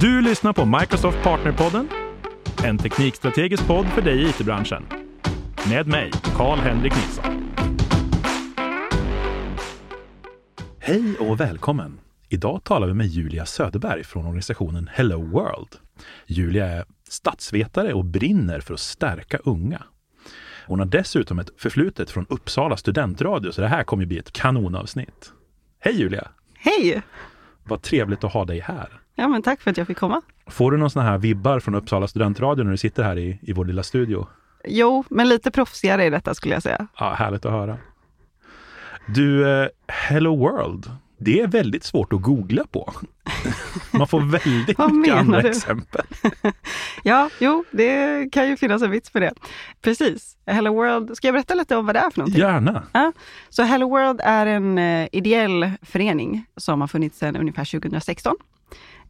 Du 0.00 0.20
lyssnar 0.20 0.52
på 0.52 0.64
Microsoft 0.64 1.22
Partnerpodden, 1.22 1.88
en 2.64 2.78
teknikstrategisk 2.78 3.66
podd 3.66 3.86
för 3.86 4.02
dig 4.02 4.22
i 4.22 4.28
it-branschen. 4.28 4.86
Med 5.68 5.86
mig, 5.86 6.10
Karl-Henrik 6.36 6.92
Nilsson. 6.96 7.50
Hej 10.78 11.16
och 11.18 11.40
välkommen! 11.40 12.00
Idag 12.28 12.64
talar 12.64 12.86
vi 12.86 12.94
med 12.94 13.06
Julia 13.06 13.46
Söderberg 13.46 14.04
från 14.04 14.26
organisationen 14.26 14.90
Hello 14.92 15.22
World. 15.22 15.76
Julia 16.26 16.66
är 16.66 16.84
statsvetare 17.08 17.92
och 17.92 18.04
brinner 18.04 18.60
för 18.60 18.74
att 18.74 18.80
stärka 18.80 19.38
unga. 19.38 19.82
Hon 20.66 20.78
har 20.78 20.86
dessutom 20.86 21.38
ett 21.38 21.50
förflutet 21.60 22.10
från 22.10 22.26
Uppsala 22.28 22.76
studentradio, 22.76 23.52
så 23.52 23.60
det 23.60 23.68
här 23.68 23.84
kommer 23.84 24.06
bli 24.06 24.18
ett 24.18 24.32
kanonavsnitt. 24.32 25.32
Hej 25.80 26.00
Julia! 26.00 26.28
Hej! 26.58 27.02
Vad 27.64 27.82
trevligt 27.82 28.24
att 28.24 28.32
ha 28.32 28.44
dig 28.44 28.60
här. 28.60 29.00
Ja, 29.20 29.28
men 29.28 29.42
tack 29.42 29.60
för 29.60 29.70
att 29.70 29.76
jag 29.76 29.86
fick 29.86 29.96
komma. 29.98 30.22
Får 30.46 30.70
du 30.70 30.76
någon 30.76 30.90
sån 30.90 31.02
här 31.02 31.18
vibbar 31.18 31.60
från 31.60 31.74
Uppsala 31.74 32.08
studentradio 32.08 32.64
när 32.64 32.70
du 32.70 32.76
sitter 32.76 33.02
här 33.02 33.18
i, 33.18 33.38
i 33.42 33.52
vår 33.52 33.64
lilla 33.64 33.82
studio? 33.82 34.26
Jo, 34.64 35.04
men 35.10 35.28
lite 35.28 35.50
proffsigare 35.50 36.04
i 36.04 36.10
detta 36.10 36.34
skulle 36.34 36.54
jag 36.54 36.62
säga. 36.62 36.86
Ja, 36.98 37.14
härligt 37.14 37.44
att 37.46 37.52
höra. 37.52 37.78
Du, 39.06 39.48
eh, 39.62 39.68
Hello 39.88 40.36
World, 40.36 40.90
det 41.18 41.40
är 41.40 41.46
väldigt 41.46 41.84
svårt 41.84 42.12
att 42.12 42.22
googla 42.22 42.64
på. 42.70 42.92
Man 43.98 44.08
får 44.08 44.20
väldigt 44.20 44.78
mycket 44.78 45.14
andra 45.14 45.40
du? 45.40 45.48
exempel. 45.48 46.04
Ja, 47.02 47.30
jo, 47.40 47.64
det 47.70 48.28
kan 48.32 48.48
ju 48.48 48.56
finnas 48.56 48.82
en 48.82 48.90
vits 48.90 49.10
för 49.10 49.20
det. 49.20 49.32
Precis. 49.80 50.36
Hello 50.46 50.74
World, 50.74 51.16
ska 51.16 51.26
jag 51.26 51.34
berätta 51.34 51.54
lite 51.54 51.76
om 51.76 51.86
vad 51.86 51.94
det 51.94 51.98
är 51.98 52.10
för 52.10 52.18
någonting? 52.18 52.40
Gärna. 52.40 52.82
Så 53.48 53.62
Hello 53.62 53.88
World 53.88 54.20
är 54.24 54.46
en 54.46 54.78
eh, 54.78 55.08
ideell 55.12 55.70
förening 55.82 56.46
som 56.56 56.80
har 56.80 56.88
funnits 56.88 57.18
sedan 57.18 57.36
ungefär 57.36 57.64
2016. 57.80 58.36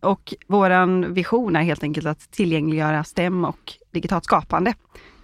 Och 0.00 0.34
vår 0.46 1.06
vision 1.08 1.56
är 1.56 1.62
helt 1.62 1.82
enkelt 1.82 2.06
att 2.06 2.30
tillgängliggöra 2.30 3.04
STEM 3.04 3.44
och 3.44 3.72
digitalt 3.90 4.24
skapande 4.24 4.74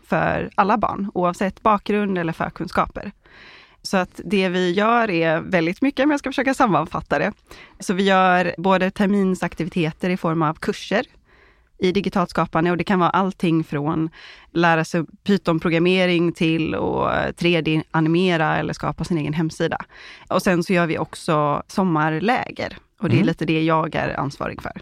för 0.07 0.51
alla 0.55 0.79
barn, 0.79 1.11
oavsett 1.15 1.63
bakgrund 1.63 2.19
eller 2.19 2.33
förkunskaper. 2.33 3.13
Så 3.83 3.97
att 3.97 4.21
det 4.25 4.49
vi 4.49 4.73
gör 4.73 5.11
är 5.11 5.41
väldigt 5.41 5.83
mycket, 5.83 6.07
men 6.07 6.11
jag 6.11 6.21
ska 6.21 6.31
försöka 6.31 6.55
sammanfatta 6.55 7.19
det. 7.19 7.33
Så 7.81 7.95
vi 7.95 8.03
gör 8.03 8.55
både 8.59 8.91
terminsaktiviteter 8.91 10.11
i 10.11 10.17
form 10.17 10.43
av 10.43 10.55
kurser 10.55 11.07
i 11.79 11.93
digitalt 11.93 12.31
skapande 12.31 12.71
och 12.71 12.77
det 12.77 12.85
kan 12.85 12.99
vara 12.99 13.11
allting 13.11 13.65
från 13.65 14.11
lära 14.53 14.85
sig 14.85 15.05
Python-programmering 15.25 16.33
till 16.33 16.75
att 16.75 17.41
3D-animera 17.41 18.57
eller 18.57 18.73
skapa 18.73 19.05
sin 19.05 19.19
egen 19.19 19.33
hemsida. 19.33 19.79
Och 20.29 20.43
sen 20.43 20.63
så 20.63 20.73
gör 20.73 20.87
vi 20.87 20.99
också 20.99 21.63
sommarläger 21.67 22.79
och 23.01 23.09
det 23.09 23.15
är 23.15 23.19
Mm. 23.19 23.27
lite 23.27 23.45
det 23.45 23.63
jag 23.65 23.95
är 23.95 24.21
ansvarig 24.21 24.63
för. 24.63 24.73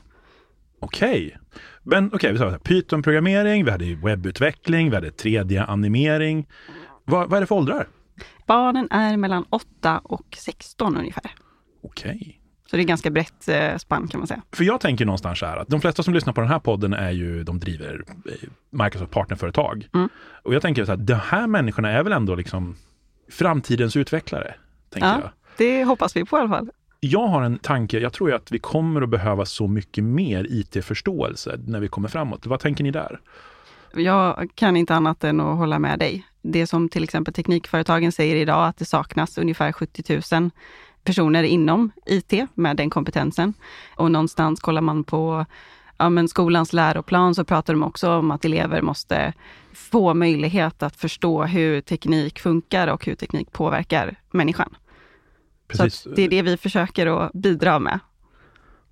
Okej. 0.80 1.38
Men 1.82 2.10
okej, 2.14 2.32
vi 2.32 2.38
sa 2.38 2.44
så 2.44 2.50
här, 2.50 2.58
Python-programmering, 2.58 3.64
vi 3.64 3.70
hade 3.70 3.94
webbutveckling, 3.94 4.90
vi 4.90 4.94
hade 4.94 5.10
3D-animering. 5.10 6.46
Vad, 7.04 7.28
vad 7.30 7.36
är 7.36 7.40
det 7.40 7.46
för 7.46 7.54
åldrar? 7.54 7.88
Barnen 8.46 8.88
är 8.90 9.16
mellan 9.16 9.44
8 9.50 9.98
och 10.04 10.36
16 10.38 10.96
ungefär. 10.96 11.30
Okej. 11.82 12.38
Så 12.70 12.76
det 12.76 12.82
är 12.82 12.84
ganska 12.86 13.10
brett 13.10 13.48
eh, 13.48 13.76
spann 13.76 14.08
kan 14.08 14.20
man 14.20 14.26
säga. 14.26 14.42
För 14.52 14.64
jag 14.64 14.80
tänker 14.80 15.04
någonstans 15.06 15.38
så 15.38 15.46
här 15.46 15.56
att 15.56 15.68
de 15.68 15.80
flesta 15.80 16.02
som 16.02 16.14
lyssnar 16.14 16.32
på 16.32 16.40
den 16.40 16.50
här 16.50 16.58
podden 16.58 16.92
är 16.92 17.10
ju, 17.10 17.44
de 17.44 17.58
driver 17.58 18.04
eh, 18.26 18.48
Microsoft 18.70 19.10
partnerföretag. 19.12 19.88
Mm. 19.94 20.08
Och 20.42 20.54
jag 20.54 20.62
tänker 20.62 20.84
så 20.84 20.92
här, 20.92 20.96
de 20.98 21.14
här 21.14 21.46
människorna 21.46 21.90
är 21.90 22.02
väl 22.02 22.12
ändå 22.12 22.34
liksom 22.34 22.76
framtidens 23.30 23.96
utvecklare, 23.96 24.54
tänker 24.90 25.08
Ja. 25.08 25.20
jag. 25.20 25.30
Det 25.56 25.84
hoppas 25.84 26.16
vi 26.16 26.24
på 26.24 26.36
i 26.38 26.40
alla 26.40 26.48
fall. 26.48 26.70
Jag 27.04 27.26
har 27.26 27.42
en 27.42 27.58
tanke, 27.58 27.98
jag 27.98 28.12
tror 28.12 28.30
ju 28.30 28.36
att 28.36 28.52
vi 28.52 28.58
kommer 28.58 29.02
att 29.02 29.08
behöva 29.08 29.46
så 29.46 29.68
mycket 29.68 30.04
mer 30.04 30.46
IT-förståelse 30.50 31.60
när 31.66 31.80
vi 31.80 31.88
kommer 31.88 32.08
framåt. 32.08 32.46
Vad 32.46 32.60
tänker 32.60 32.84
ni 32.84 32.90
där? 32.90 33.20
Jag 33.94 34.50
kan 34.54 34.76
inte 34.76 34.94
annat 34.94 35.24
än 35.24 35.40
att 35.40 35.58
hålla 35.58 35.78
med 35.78 35.98
dig. 35.98 36.26
Det 36.42 36.66
som 36.66 36.88
till 36.88 37.04
exempel 37.04 37.34
teknikföretagen 37.34 38.12
säger 38.12 38.36
idag, 38.36 38.66
att 38.66 38.76
det 38.76 38.84
saknas 38.84 39.38
ungefär 39.38 39.72
70 39.72 40.20
000 40.32 40.50
personer 41.04 41.42
inom 41.42 41.90
IT 42.06 42.32
med 42.54 42.76
den 42.76 42.90
kompetensen. 42.90 43.54
Och 43.96 44.10
någonstans 44.10 44.60
kollar 44.60 44.82
man 44.82 45.04
på 45.04 45.46
ja, 45.96 46.10
men 46.10 46.28
skolans 46.28 46.72
läroplan 46.72 47.34
så 47.34 47.44
pratar 47.44 47.72
de 47.72 47.82
också 47.82 48.10
om 48.10 48.30
att 48.30 48.44
elever 48.44 48.82
måste 48.82 49.32
få 49.72 50.14
möjlighet 50.14 50.82
att 50.82 50.96
förstå 50.96 51.44
hur 51.44 51.80
teknik 51.80 52.40
funkar 52.40 52.88
och 52.88 53.06
hur 53.06 53.14
teknik 53.14 53.52
påverkar 53.52 54.16
människan. 54.30 54.74
Precis. 55.78 56.00
Så 56.00 56.08
det 56.08 56.22
är 56.22 56.28
det 56.28 56.42
vi 56.42 56.56
försöker 56.56 57.06
att 57.06 57.32
bidra 57.32 57.78
med. 57.78 57.98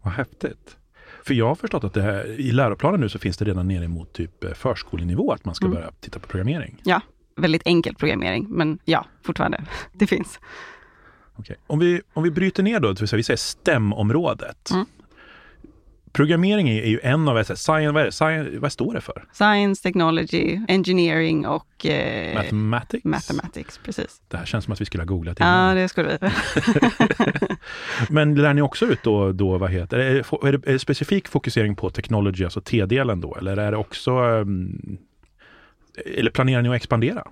Vad 0.03 0.13
häftigt. 0.13 0.77
För 1.25 1.35
jag 1.35 1.47
har 1.49 1.55
förstått 1.55 1.85
att 1.85 1.95
det 1.95 2.03
här, 2.03 2.27
i 2.41 2.53
läroplanen 2.53 3.01
nu 3.01 3.09
så 3.09 3.19
finns 3.19 3.37
det 3.37 3.45
redan 3.45 3.69
nere 3.69 3.89
mot 3.89 4.13
typ 4.13 4.45
eh, 4.45 4.53
förskolenivå 4.53 5.33
att 5.33 5.45
man 5.45 5.55
ska 5.55 5.65
Mm. 5.67 5.75
börja 5.77 5.91
titta 6.01 6.19
på 6.19 6.29
programmering. 6.29 6.81
Ja, 6.85 7.01
väldigt 7.37 7.63
enkel 7.65 7.95
programmering, 7.95 8.47
men 8.49 8.79
ja, 8.85 9.07
fortfarande. 9.23 9.65
Det 9.93 10.07
finns. 10.07 10.41
Okej. 11.37 11.57
Om, 11.67 11.79
vi, 11.79 12.01
om 12.13 12.23
vi 12.23 12.31
bryter 12.31 12.63
ner 12.63 12.81
då, 12.81 12.93
vi 13.13 13.23
säger 13.23 13.37
STEM-området. 13.37 14.71
Mm. 14.71 14.87
Programmering 16.13 16.69
är, 16.69 16.87
ju 16.87 17.01
en 17.03 17.29
av, 17.29 17.45
science, 17.45 17.93
vad, 17.93 18.03
är 18.03 18.07
det? 18.07 18.13
Science, 18.13 18.59
vad 18.59 18.73
står 18.73 18.95
det 18.95 19.01
för? 19.01 19.25
Science, 19.33 19.83
technology, 19.83 20.61
engineering 20.69 21.47
och 21.47 21.87
eh, 21.87 22.35
Mathematics? 22.35 23.05
mathematics. 23.05 23.81
Precis. 23.85 24.21
Det 24.29 24.37
här 24.37 24.45
känns 24.45 24.65
som 24.65 24.73
att 24.73 24.81
vi 24.81 24.85
skulle 24.85 25.03
ha 25.03 25.07
googlat 25.09 25.37
Ja, 25.41 25.47
innan. 25.47 25.77
det 25.77 25.89
skulle 25.89 26.19
vi. 26.21 26.29
Men 28.11 28.35
lär 28.35 28.55
ni 28.55 28.63
också 28.63 28.87
ut 28.87 29.03
då, 29.03 29.33
då 29.33 29.59
vad 29.59 29.71
heter? 29.71 29.99
Är 29.99 30.15
det, 30.15 30.49
är 30.49 30.53
det, 30.53 30.69
är 30.69 30.73
det 30.73 30.79
specifik 30.79 31.29
fokusering 31.29 31.77
på 31.77 31.91
technology, 31.91 32.45
alltså 32.45 32.61
T-delen 32.61 33.21
då? 33.21 33.37
Eller 33.37 33.57
är 33.57 33.71
det 33.71 33.77
också, 33.77 34.11
ehm, 34.11 34.99
eller 36.17 36.31
planerar 36.31 36.63
ni 36.63 36.69
att 36.69 36.75
expandera? 36.77 37.25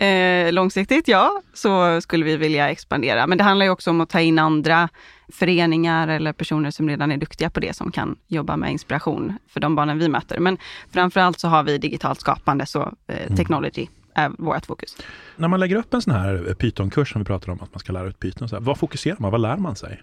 Eh, 0.00 0.52
långsiktigt, 0.52 1.08
ja, 1.08 1.42
så 1.54 2.00
skulle 2.00 2.24
vi 2.24 2.36
vilja 2.36 2.70
expandera. 2.70 3.26
Men 3.26 3.38
det 3.38 3.44
handlar 3.44 3.66
ju 3.66 3.72
också 3.72 3.90
om 3.90 4.00
att 4.00 4.08
ta 4.08 4.20
in 4.20 4.38
andra 4.38 4.88
föreningar 5.32 6.08
eller 6.08 6.32
personer 6.32 6.70
som 6.70 6.88
redan 6.88 7.12
är 7.12 7.16
duktiga 7.16 7.50
på 7.50 7.60
det, 7.60 7.76
som 7.76 7.92
kan 7.92 8.16
jobba 8.26 8.56
med 8.56 8.72
inspiration 8.72 9.38
för 9.48 9.60
de 9.60 9.74
barnen 9.74 9.98
vi 9.98 10.08
möter. 10.08 10.38
Men 10.38 10.58
framför 10.92 11.20
allt 11.20 11.40
så 11.40 11.48
har 11.48 11.62
vi 11.62 11.78
digitalt 11.78 12.20
skapande, 12.20 12.66
så 12.66 12.94
eh, 13.06 13.34
technology 13.36 13.86
är 14.14 14.30
vårt 14.38 14.66
fokus. 14.66 14.96
När 15.36 15.48
man 15.48 15.60
lägger 15.60 15.76
upp 15.76 15.94
en 15.94 16.02
sån 16.02 16.14
här 16.14 16.54
Python-kurs 16.58 17.12
som 17.12 17.20
vi 17.20 17.24
pratar 17.24 17.52
om, 17.52 17.60
att 17.62 17.74
man 17.74 17.80
ska 17.80 17.92
lära 17.92 18.08
ut 18.08 18.20
Python, 18.20 18.48
så 18.48 18.56
här, 18.56 18.62
vad 18.62 18.78
fokuserar 18.78 19.16
man? 19.18 19.30
Vad 19.30 19.40
lär 19.40 19.56
man 19.56 19.76
sig? 19.76 20.02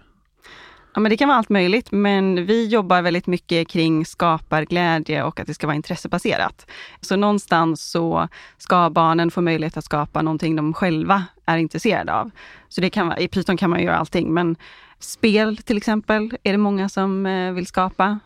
Ja, 0.98 1.02
men 1.02 1.10
det 1.10 1.16
kan 1.16 1.28
vara 1.28 1.38
allt 1.38 1.48
möjligt, 1.48 1.92
men 1.92 2.46
vi 2.46 2.66
jobbar 2.66 3.02
väldigt 3.02 3.26
mycket 3.26 3.68
kring 3.68 4.06
skaparglädje 4.06 5.22
och 5.22 5.40
att 5.40 5.46
det 5.46 5.54
ska 5.54 5.66
vara 5.66 5.76
intressebaserat. 5.76 6.70
Så 7.00 7.16
någonstans 7.16 7.90
så 7.90 8.28
ska 8.56 8.90
barnen 8.90 9.30
få 9.30 9.40
möjlighet 9.40 9.76
att 9.76 9.84
skapa 9.84 10.22
någonting 10.22 10.56
de 10.56 10.74
själva 10.74 11.24
är 11.46 11.58
intresserade 11.58 12.14
av. 12.14 12.30
Så 12.68 12.80
det 12.80 12.90
kan 12.90 13.18
i 13.18 13.28
Python 13.28 13.56
kan 13.56 13.70
man 13.70 13.82
göra 13.82 13.96
allting, 13.96 14.34
men 14.34 14.56
spel 14.98 15.56
till 15.56 15.76
exempel 15.76 16.30
är 16.42 16.52
det 16.52 16.58
många 16.58 16.88
som 16.88 17.26
eh, 17.26 17.52
vill 17.52 17.66
skapa. 17.66 18.18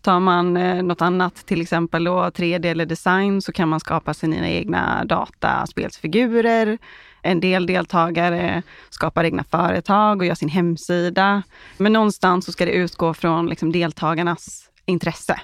Tar 0.00 0.20
man 0.20 0.56
eh, 0.56 0.82
något 0.82 1.02
annat, 1.02 1.34
till 1.34 1.60
exempel 1.60 2.04
då 2.04 2.24
3D 2.24 2.66
eller 2.66 2.86
design, 2.86 3.42
så 3.42 3.52
kan 3.52 3.68
man 3.68 3.80
skapa 3.80 4.14
sina 4.14 4.48
egna 4.48 5.04
dataspelsfigurer. 5.04 6.78
En 7.26 7.40
del 7.40 7.66
deltagare 7.66 8.62
skapar 8.90 9.24
egna 9.24 9.44
företag 9.44 10.18
och 10.18 10.26
gör 10.26 10.34
sin 10.34 10.48
hemsida. 10.48 11.42
Men 11.76 11.92
någonstans 11.92 12.44
så 12.44 12.52
ska 12.52 12.64
det 12.64 12.72
utgå 12.72 13.14
från 13.14 13.46
liksom 13.46 13.72
deltagarnas 13.72 14.70
intresse. 14.86 15.40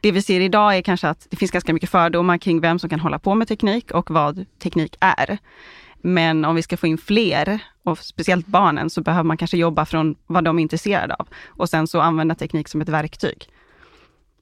Det 0.00 0.12
vi 0.12 0.22
ser 0.22 0.40
idag 0.40 0.76
är 0.76 0.82
kanske 0.82 1.08
att 1.08 1.26
det 1.30 1.36
finns 1.36 1.50
ganska 1.50 1.72
mycket 1.72 1.90
fördomar 1.90 2.38
kring 2.38 2.60
vem 2.60 2.78
som 2.78 2.90
kan 2.90 3.00
hålla 3.00 3.18
på 3.18 3.34
med 3.34 3.48
teknik 3.48 3.90
och 3.90 4.10
vad 4.10 4.44
teknik 4.58 4.96
är. 5.00 5.38
Men 6.02 6.44
om 6.44 6.54
vi 6.54 6.62
ska 6.62 6.76
få 6.76 6.86
in 6.86 6.98
fler, 6.98 7.60
och 7.84 7.98
speciellt 7.98 8.46
barnen, 8.46 8.90
så 8.90 9.00
behöver 9.00 9.24
man 9.24 9.36
kanske 9.36 9.56
jobba 9.56 9.84
från 9.84 10.14
vad 10.26 10.44
de 10.44 10.58
är 10.58 10.62
intresserade 10.62 11.14
av 11.14 11.28
och 11.46 11.68
sen 11.68 11.86
så 11.86 12.00
använda 12.00 12.34
teknik 12.34 12.68
som 12.68 12.80
ett 12.80 12.88
verktyg. 12.88 13.48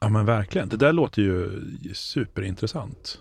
Ja 0.01 0.09
men 0.09 0.27
verkligen, 0.27 0.69
det 0.69 0.77
där 0.77 0.93
låter 0.93 1.23
ju 1.23 1.61
superintressant. 1.95 3.19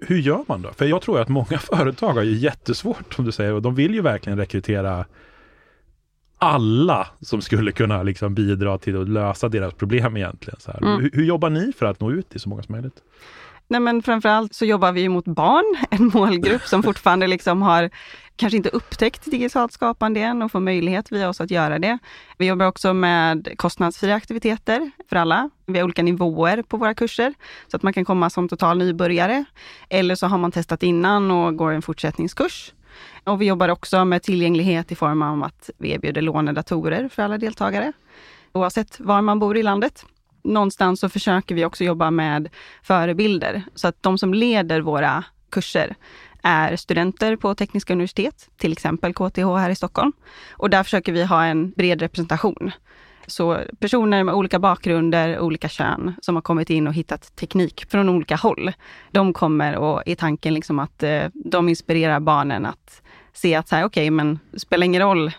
Hur 0.00 0.18
gör 0.18 0.44
man 0.48 0.62
då? 0.62 0.72
För 0.72 0.84
jag 0.84 1.02
tror 1.02 1.20
att 1.20 1.28
många 1.28 1.58
företag 1.58 2.12
har 2.12 2.22
ju 2.22 2.36
jättesvårt, 2.36 3.14
som 3.14 3.24
du 3.24 3.32
säger, 3.32 3.52
och 3.52 3.62
de 3.62 3.74
vill 3.74 3.94
ju 3.94 4.02
verkligen 4.02 4.38
rekrytera 4.38 5.04
alla 6.38 7.06
som 7.20 7.42
skulle 7.42 7.72
kunna 7.72 8.02
liksom 8.02 8.34
bidra 8.34 8.78
till 8.78 9.02
att 9.02 9.08
lösa 9.08 9.48
deras 9.48 9.74
problem 9.74 10.16
egentligen. 10.16 10.60
Så. 10.60 10.70
Mm. 10.70 11.00
Hur, 11.00 11.10
hur 11.12 11.24
jobbar 11.24 11.50
ni 11.50 11.72
för 11.72 11.86
att 11.86 12.00
nå 12.00 12.10
ut 12.10 12.30
till 12.30 12.40
så 12.40 12.48
många 12.48 12.62
som 12.62 12.72
möjligt? 12.72 13.02
Nej, 13.70 13.80
men 13.80 14.02
framförallt 14.02 14.54
så 14.54 14.64
jobbar 14.64 14.92
vi 14.92 15.08
mot 15.08 15.24
barn, 15.24 15.76
en 15.90 16.10
målgrupp 16.14 16.62
som 16.62 16.82
fortfarande 16.82 17.26
liksom 17.26 17.62
har 17.62 17.90
kanske 18.36 18.56
inte 18.56 18.68
upptäckt 18.68 19.30
digitalt 19.30 19.72
skapande 19.72 20.20
än 20.20 20.42
och 20.42 20.52
får 20.52 20.60
möjlighet 20.60 21.12
via 21.12 21.28
oss 21.28 21.40
att 21.40 21.50
göra 21.50 21.78
det. 21.78 21.98
Vi 22.38 22.46
jobbar 22.46 22.66
också 22.66 22.94
med 22.94 23.48
kostnadsfria 23.56 24.14
aktiviteter 24.14 24.90
för 25.08 25.16
alla. 25.16 25.50
Vi 25.66 25.78
har 25.78 25.84
olika 25.84 26.02
nivåer 26.02 26.62
på 26.62 26.76
våra 26.76 26.94
kurser, 26.94 27.34
så 27.68 27.76
att 27.76 27.82
man 27.82 27.92
kan 27.92 28.04
komma 28.04 28.30
som 28.30 28.48
total 28.48 28.78
nybörjare. 28.78 29.44
Eller 29.88 30.14
så 30.14 30.26
har 30.26 30.38
man 30.38 30.52
testat 30.52 30.82
innan 30.82 31.30
och 31.30 31.56
går 31.56 31.72
en 31.72 31.82
fortsättningskurs. 31.82 32.72
Och 33.24 33.40
vi 33.40 33.46
jobbar 33.46 33.68
också 33.68 34.04
med 34.04 34.22
tillgänglighet 34.22 34.92
i 34.92 34.94
form 34.94 35.22
av 35.22 35.44
att 35.44 35.70
vi 35.78 35.92
erbjuder 35.92 36.22
lånedatorer 36.22 37.08
för 37.08 37.22
alla 37.22 37.38
deltagare, 37.38 37.92
oavsett 38.52 39.00
var 39.00 39.22
man 39.22 39.38
bor 39.38 39.56
i 39.56 39.62
landet 39.62 40.04
någonstans 40.42 41.00
så 41.00 41.08
försöker 41.08 41.54
vi 41.54 41.64
också 41.64 41.84
jobba 41.84 42.10
med 42.10 42.48
förebilder. 42.82 43.62
Så 43.74 43.88
att 43.88 44.02
de 44.02 44.18
som 44.18 44.34
leder 44.34 44.80
våra 44.80 45.24
kurser 45.50 45.94
är 46.42 46.76
studenter 46.76 47.36
på 47.36 47.54
tekniska 47.54 47.92
universitet, 47.92 48.48
till 48.56 48.72
exempel 48.72 49.14
KTH 49.14 49.56
här 49.56 49.70
i 49.70 49.74
Stockholm. 49.74 50.12
Och 50.50 50.70
där 50.70 50.82
försöker 50.82 51.12
vi 51.12 51.24
ha 51.24 51.44
en 51.44 51.70
bred 51.70 52.02
representation. 52.02 52.70
Så 53.26 53.60
personer 53.78 54.24
med 54.24 54.34
olika 54.34 54.58
bakgrunder, 54.58 55.40
olika 55.40 55.68
kön, 55.68 56.14
som 56.22 56.34
har 56.34 56.42
kommit 56.42 56.70
in 56.70 56.86
och 56.86 56.94
hittat 56.94 57.36
teknik 57.36 57.86
från 57.90 58.08
olika 58.08 58.36
håll. 58.36 58.72
De 59.10 59.32
kommer 59.32 59.76
och 59.76 60.02
är 60.06 60.14
tanken 60.14 60.54
liksom 60.54 60.78
att 60.78 61.02
eh, 61.02 61.22
de 61.34 61.68
inspirerar 61.68 62.20
barnen 62.20 62.66
att 62.66 63.02
se 63.32 63.54
att 63.54 63.68
så 63.68 63.76
här, 63.76 63.84
okej, 63.84 64.02
okay, 64.02 64.10
men 64.10 64.38
det 64.50 64.60
spelar 64.60 64.84
ingen 64.84 65.02
roll 65.02 65.32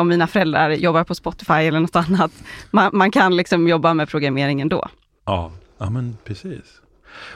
om 0.00 0.08
mina 0.08 0.26
föräldrar 0.26 0.70
jobbar 0.70 1.04
på 1.04 1.14
Spotify 1.14 1.52
eller 1.52 1.80
något 1.80 1.96
annat. 1.96 2.32
Man, 2.70 2.90
man 2.92 3.10
kan 3.10 3.36
liksom 3.36 3.68
jobba 3.68 3.94
med 3.94 4.08
programmering 4.08 4.60
ändå. 4.60 4.88
Ja, 5.24 5.52
ja 5.78 5.90
men 5.90 6.16
precis. 6.24 6.80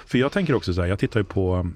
För 0.06 0.18
jag 0.18 0.32
tänker 0.32 0.54
också 0.54 0.74
så 0.74 0.80
här, 0.80 0.88
jag 0.88 0.98
tittar 0.98 1.20
ju 1.20 1.24
på, 1.24 1.70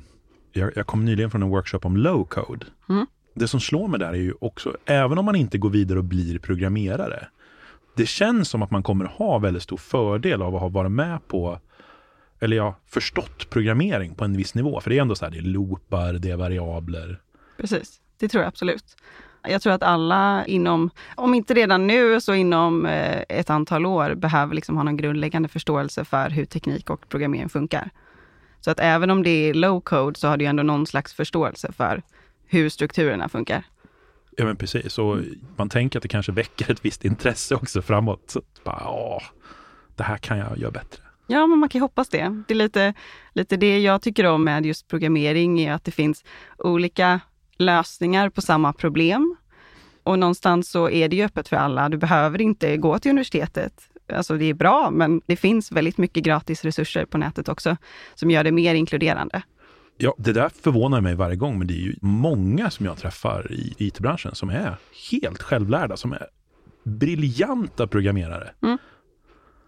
jag, 0.52 0.72
jag 0.76 0.86
kom 0.86 1.04
nyligen 1.04 1.30
från 1.30 1.42
en 1.42 1.48
workshop 1.48 1.80
om 1.82 1.96
low 1.96 2.24
code. 2.24 2.66
Mm. 2.88 3.06
Det 3.34 3.48
som 3.48 3.60
slår 3.60 3.88
mig 3.88 4.00
där 4.00 4.08
är 4.08 4.14
ju 4.14 4.34
också, 4.40 4.76
även 4.84 5.18
om 5.18 5.24
man 5.24 5.36
inte 5.36 5.58
går 5.58 5.70
vidare 5.70 5.98
och 5.98 6.04
blir 6.04 6.38
programmerare, 6.38 7.28
det 7.96 8.06
känns 8.06 8.48
som 8.48 8.62
att 8.62 8.70
man 8.70 8.82
kommer 8.82 9.04
ha 9.04 9.38
väldigt 9.38 9.62
stor 9.62 9.76
fördel 9.76 10.42
av 10.42 10.54
att 10.54 10.60
ha 10.60 10.68
varit 10.68 10.92
med 10.92 11.28
på 11.28 11.58
eller 12.40 12.56
ja, 12.56 12.76
förstått 12.86 13.50
programmering 13.50 14.14
på 14.14 14.24
en 14.24 14.36
viss 14.36 14.54
nivå. 14.54 14.80
För 14.80 14.90
det 14.90 14.98
är 14.98 15.02
ändå 15.02 15.14
så 15.14 15.24
här, 15.24 15.32
det 15.32 15.38
är 15.38 15.42
loopar, 15.42 16.12
det 16.12 16.30
är 16.30 16.36
variabler. 16.36 17.20
Precis, 17.56 18.00
det 18.18 18.28
tror 18.28 18.42
jag 18.42 18.48
absolut. 18.48 18.96
Jag 19.48 19.62
tror 19.62 19.72
att 19.72 19.82
alla 19.82 20.46
inom, 20.46 20.90
om 21.14 21.34
inte 21.34 21.54
redan 21.54 21.86
nu, 21.86 22.20
så 22.20 22.34
inom 22.34 22.86
eh, 22.86 23.22
ett 23.28 23.50
antal 23.50 23.86
år 23.86 24.14
behöver 24.14 24.54
liksom 24.54 24.76
ha 24.76 24.82
någon 24.82 24.96
grundläggande 24.96 25.48
förståelse 25.48 26.04
för 26.04 26.30
hur 26.30 26.44
teknik 26.44 26.90
och 26.90 27.08
programmering 27.08 27.48
funkar. 27.48 27.90
Så 28.60 28.70
att 28.70 28.80
även 28.80 29.10
om 29.10 29.22
det 29.22 29.30
är 29.30 29.54
low 29.54 29.80
code 29.80 30.18
så 30.18 30.28
har 30.28 30.36
du 30.36 30.44
ändå 30.44 30.62
någon 30.62 30.86
slags 30.86 31.14
förståelse 31.14 31.72
för 31.72 32.02
hur 32.46 32.68
strukturerna 32.68 33.28
funkar. 33.28 33.64
Ja 34.36 34.44
men 34.44 34.56
precis, 34.56 34.98
och 34.98 35.18
man 35.56 35.68
tänker 35.68 35.98
att 35.98 36.02
det 36.02 36.08
kanske 36.08 36.32
väcker 36.32 36.72
ett 36.72 36.84
visst 36.84 37.04
intresse 37.04 37.54
också 37.54 37.82
framåt. 37.82 38.22
Så 38.26 38.42
bara, 38.64 38.78
ja, 38.80 39.22
det 39.96 40.02
här 40.02 40.16
kan 40.16 40.38
jag 40.38 40.58
göra 40.58 40.70
bättre. 40.70 41.02
Ja, 41.26 41.46
men 41.46 41.58
man 41.58 41.68
kan 41.68 41.80
hoppas 41.80 42.08
det. 42.08 42.42
Det 42.48 42.54
är 42.54 42.58
lite, 42.58 42.94
lite 43.32 43.56
det 43.56 43.80
jag 43.80 44.02
tycker 44.02 44.24
om 44.24 44.44
med 44.44 44.66
just 44.66 44.88
programmering, 44.88 45.60
är 45.60 45.72
att 45.72 45.84
det 45.84 45.90
finns 45.90 46.24
olika 46.58 47.20
lösningar 47.58 48.28
på 48.28 48.42
samma 48.42 48.72
problem. 48.72 49.36
Och 50.02 50.18
någonstans 50.18 50.70
så 50.70 50.90
är 50.90 51.08
det 51.08 51.16
ju 51.16 51.24
öppet 51.24 51.48
för 51.48 51.56
alla. 51.56 51.88
Du 51.88 51.96
behöver 51.96 52.40
inte 52.40 52.76
gå 52.76 52.98
till 52.98 53.10
universitetet. 53.10 53.88
Alltså 54.12 54.36
det 54.36 54.44
är 54.44 54.54
bra, 54.54 54.90
men 54.90 55.20
det 55.26 55.36
finns 55.36 55.72
väldigt 55.72 55.98
mycket 55.98 56.24
gratis 56.24 56.64
resurser 56.64 57.04
på 57.04 57.18
nätet 57.18 57.48
också, 57.48 57.76
som 58.14 58.30
gör 58.30 58.44
det 58.44 58.52
mer 58.52 58.74
inkluderande. 58.74 59.42
Ja, 59.96 60.14
det 60.18 60.32
där 60.32 60.48
förvånar 60.62 61.00
mig 61.00 61.14
varje 61.14 61.36
gång, 61.36 61.58
men 61.58 61.66
det 61.66 61.74
är 61.74 61.82
ju 61.82 61.96
många 62.00 62.70
som 62.70 62.86
jag 62.86 62.96
träffar 62.96 63.52
i 63.52 63.74
IT-branschen 63.78 64.34
som 64.34 64.50
är 64.50 64.76
helt 65.10 65.42
självlärda, 65.42 65.96
som 65.96 66.12
är 66.12 66.26
briljanta 66.84 67.86
programmerare. 67.86 68.50
Mm. 68.62 68.78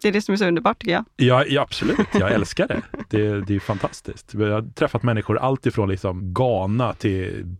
Det 0.02 0.08
är 0.08 0.12
det 0.12 0.22
som 0.22 0.32
är 0.32 0.36
så 0.36 0.46
underbart 0.46 0.78
tycker 0.78 0.92
jag. 0.92 1.04
Ja, 1.16 1.44
ja 1.44 1.62
absolut. 1.62 1.98
Jag 2.12 2.32
älskar 2.32 2.68
det. 2.68 2.82
det. 3.08 3.40
Det 3.40 3.54
är 3.54 3.60
fantastiskt. 3.60 4.34
Jag 4.34 4.50
har 4.50 4.62
träffat 4.62 5.02
människor 5.02 5.38
alltifrån 5.38 5.88
liksom 5.88 6.34
Ghana 6.34 6.92
till 6.92 7.56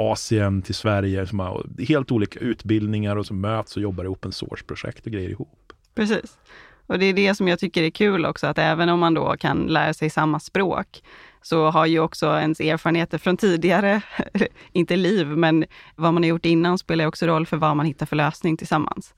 Asien 0.00 0.62
till 0.62 0.74
Sverige 0.74 1.26
som 1.26 1.40
har 1.40 1.66
helt 1.88 2.12
olika 2.12 2.40
utbildningar 2.40 3.16
och 3.16 3.26
som 3.26 3.40
möts 3.40 3.76
och 3.76 3.82
jobbar 3.82 4.04
i 4.04 4.08
open 4.08 4.32
source-projekt 4.32 5.06
och 5.06 5.12
grejer 5.12 5.30
ihop. 5.30 5.72
Precis. 5.94 6.38
Och 6.86 6.98
det 6.98 7.06
är 7.06 7.14
det 7.14 7.34
som 7.34 7.48
jag 7.48 7.58
tycker 7.58 7.82
är 7.82 7.90
kul 7.90 8.26
också, 8.26 8.46
att 8.46 8.58
även 8.58 8.88
om 8.88 9.00
man 9.00 9.14
då 9.14 9.36
kan 9.36 9.58
lära 9.58 9.94
sig 9.94 10.10
samma 10.10 10.40
språk, 10.40 11.02
så 11.42 11.70
har 11.70 11.86
ju 11.86 12.00
också 12.00 12.26
ens 12.26 12.60
erfarenheter 12.60 13.18
från 13.18 13.36
tidigare, 13.36 14.02
inte 14.72 14.96
liv, 14.96 15.26
men 15.26 15.64
vad 15.96 16.14
man 16.14 16.22
har 16.22 16.28
gjort 16.28 16.46
innan 16.46 16.78
spelar 16.78 17.06
också 17.06 17.26
roll 17.26 17.46
för 17.46 17.56
vad 17.56 17.76
man 17.76 17.86
hittar 17.86 18.06
för 18.06 18.16
lösning 18.16 18.56
tillsammans. 18.56 19.14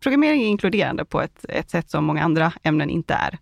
Programmering 0.00 0.42
är 0.42 0.46
inkluderande 0.46 1.04
på 1.04 1.20
ett, 1.22 1.44
ett 1.48 1.70
sätt 1.70 1.90
som 1.90 2.04
många 2.04 2.22
andra 2.22 2.52
ämnen 2.62 2.90
inte 2.90 3.14
är. 3.14 3.38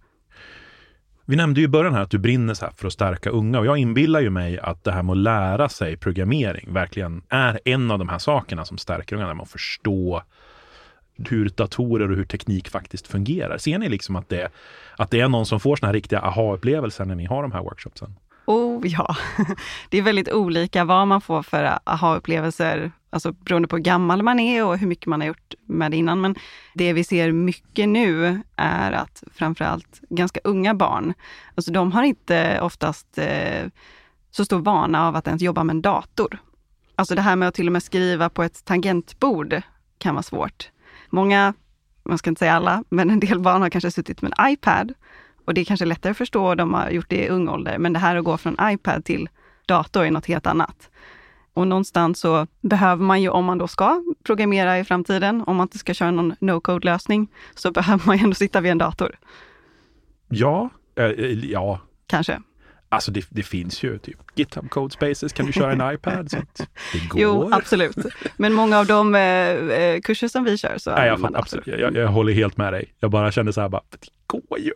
Vi 1.24 1.36
nämnde 1.36 1.60
ju 1.60 1.64
i 1.64 1.68
början 1.68 1.94
här 1.94 2.02
att 2.02 2.10
du 2.10 2.18
brinner 2.18 2.54
så 2.54 2.66
för 2.76 2.86
att 2.86 2.92
stärka 2.92 3.30
unga 3.30 3.58
och 3.58 3.66
jag 3.66 3.78
inbillar 3.78 4.20
ju 4.20 4.30
mig 4.30 4.58
att 4.58 4.84
det 4.84 4.92
här 4.92 5.02
med 5.02 5.12
att 5.12 5.18
lära 5.18 5.68
sig 5.68 5.96
programmering 5.96 6.72
verkligen 6.72 7.22
är 7.28 7.60
en 7.64 7.90
av 7.90 7.98
de 7.98 8.08
här 8.08 8.18
sakerna 8.18 8.64
som 8.64 8.78
stärker 8.78 9.16
unga, 9.16 9.26
när 9.26 9.34
man 9.34 9.46
förstår 9.46 10.22
hur 11.28 11.48
datorer 11.48 12.10
och 12.10 12.16
hur 12.16 12.24
teknik 12.24 12.68
faktiskt 12.68 13.06
fungerar. 13.06 13.58
Ser 13.58 13.78
ni 13.78 13.88
liksom 13.88 14.16
att 14.16 14.28
det, 14.28 14.48
att 14.96 15.10
det 15.10 15.20
är 15.20 15.28
någon 15.28 15.46
som 15.46 15.60
får 15.60 15.76
såna 15.76 15.88
här 15.88 15.94
riktiga 15.94 16.20
aha-upplevelser 16.20 17.04
när 17.04 17.14
ni 17.14 17.24
har 17.24 17.42
de 17.42 17.52
här 17.52 17.62
workshopsen? 17.62 18.14
Oh 18.46 18.86
ja, 18.86 19.16
det 19.88 19.98
är 19.98 20.02
väldigt 20.02 20.32
olika 20.32 20.84
vad 20.84 21.08
man 21.08 21.20
får 21.20 21.42
för 21.42 21.78
aha-upplevelser, 21.84 22.92
alltså 23.10 23.32
beroende 23.32 23.68
på 23.68 23.76
hur 23.76 23.82
gammal 23.82 24.22
man 24.22 24.40
är 24.40 24.64
och 24.64 24.78
hur 24.78 24.86
mycket 24.86 25.06
man 25.06 25.20
har 25.20 25.28
gjort 25.28 25.54
med 25.66 25.90
det 25.90 25.96
innan. 25.96 26.20
Men 26.20 26.34
det 26.74 26.92
vi 26.92 27.04
ser 27.04 27.32
mycket 27.32 27.88
nu 27.88 28.40
är 28.56 28.92
att 28.92 29.22
framförallt 29.34 30.00
ganska 30.08 30.40
unga 30.44 30.74
barn, 30.74 31.14
alltså 31.54 31.72
de 31.72 31.92
har 31.92 32.02
inte 32.02 32.60
oftast 32.60 33.18
eh, 33.18 33.66
så 34.30 34.44
stor 34.44 34.58
vana 34.58 35.08
av 35.08 35.16
att 35.16 35.26
ens 35.26 35.42
jobba 35.42 35.64
med 35.64 35.74
en 35.74 35.82
dator. 35.82 36.38
Alltså 36.96 37.14
det 37.14 37.22
här 37.22 37.36
med 37.36 37.48
att 37.48 37.54
till 37.54 37.66
och 37.66 37.72
med 37.72 37.82
skriva 37.82 38.28
på 38.28 38.42
ett 38.42 38.64
tangentbord 38.64 39.62
kan 39.98 40.14
vara 40.14 40.22
svårt. 40.22 40.70
Många, 41.10 41.54
man 42.02 42.18
ska 42.18 42.30
inte 42.30 42.38
säga 42.38 42.54
alla, 42.54 42.84
men 42.88 43.10
en 43.10 43.20
del 43.20 43.40
barn 43.40 43.62
har 43.62 43.70
kanske 43.70 43.90
suttit 43.90 44.22
med 44.22 44.32
en 44.38 44.52
iPad 44.52 44.94
och 45.44 45.54
det 45.54 45.60
är 45.60 45.64
kanske 45.64 45.86
lättare 45.86 46.10
att 46.10 46.16
förstå, 46.16 46.54
de 46.54 46.74
har 46.74 46.90
gjort 46.90 47.08
det 47.08 47.24
i 47.24 47.28
ung 47.28 47.48
ålder, 47.48 47.78
men 47.78 47.92
det 47.92 47.98
här 47.98 48.16
att 48.16 48.24
gå 48.24 48.36
från 48.36 48.56
iPad 48.62 49.04
till 49.04 49.28
dator 49.66 50.04
är 50.04 50.10
något 50.10 50.26
helt 50.26 50.46
annat. 50.46 50.90
Och 51.54 51.66
någonstans 51.66 52.20
så 52.20 52.46
behöver 52.60 53.04
man 53.04 53.22
ju, 53.22 53.28
om 53.28 53.44
man 53.44 53.58
då 53.58 53.68
ska 53.68 54.02
programmera 54.22 54.78
i 54.78 54.84
framtiden, 54.84 55.44
om 55.46 55.56
man 55.56 55.64
inte 55.64 55.78
ska 55.78 55.94
köra 55.94 56.10
någon 56.10 56.34
no-code-lösning, 56.40 57.28
så 57.54 57.70
behöver 57.72 58.06
man 58.06 58.16
ju 58.16 58.24
ändå 58.24 58.34
sitta 58.34 58.60
vid 58.60 58.72
en 58.72 58.78
dator. 58.78 59.18
Ja, 60.28 60.70
äh, 60.94 61.06
ja. 61.50 61.80
Kanske. 62.06 62.40
Alltså 62.92 63.10
det, 63.10 63.26
det, 63.28 63.42
finns 63.42 63.82
ju 63.82 63.98
typ 63.98 64.16
GitHub 64.34 64.70
Code 64.70 64.92
Spaces 64.92 65.32
kan 65.32 65.46
du 65.46 65.52
köra 65.52 65.72
en 65.72 65.94
iPad. 65.94 66.30
Så 66.30 66.36
det 66.92 67.08
går. 67.08 67.20
Jo, 67.20 67.48
absolut. 67.52 67.96
Men 68.36 68.52
många 68.52 68.78
av 68.78 68.86
de 68.86 69.14
eh, 69.14 69.20
eh 69.20 70.00
kurser 70.00 70.28
som 70.28 70.44
vi 70.44 70.58
kör 70.58 70.78
så 70.78 70.90
Nej, 70.90 71.06
jag, 71.06 71.20
man 71.20 71.36
absolut. 71.36 71.66
Jag, 71.66 71.96
jag, 71.96 72.08
håller 72.08 72.32
helt 72.32 72.56
med 72.56 72.72
dig. 72.72 72.94
Jag 73.00 73.10
bara 73.10 73.32
kände 73.32 73.52
så 73.52 73.60
här, 73.60 73.68
bara, 73.68 73.82
det 73.90 74.08
går 74.26 74.58
ju. 74.58 74.72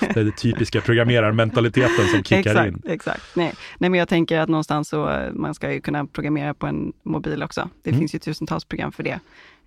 det 0.00 0.20
är 0.20 0.24
den 0.24 0.32
typiska 0.32 0.80
programmerarmentaliteten 0.80 2.06
som 2.06 2.24
kickar 2.24 2.50
exakt, 2.50 2.68
in. 2.68 2.82
Exakt. 2.86 3.22
Nej. 3.36 3.54
Nej, 3.78 3.90
men 3.90 3.98
jag 3.98 4.08
tänker 4.08 4.40
att 4.40 4.48
någonstans 4.48 4.88
så 4.88 5.10
eh, 5.10 5.32
man 5.32 5.54
ska 5.54 5.72
ju 5.72 5.80
kunna 5.80 6.06
programmera 6.06 6.54
på 6.54 6.66
en 6.66 6.92
mobil 7.02 7.42
också. 7.42 7.68
Det 7.82 7.90
mm. 7.90 7.98
finns 7.98 8.14
ju 8.14 8.18
tusentals 8.18 8.64
program 8.64 8.92
för 8.92 9.02
det. 9.02 9.20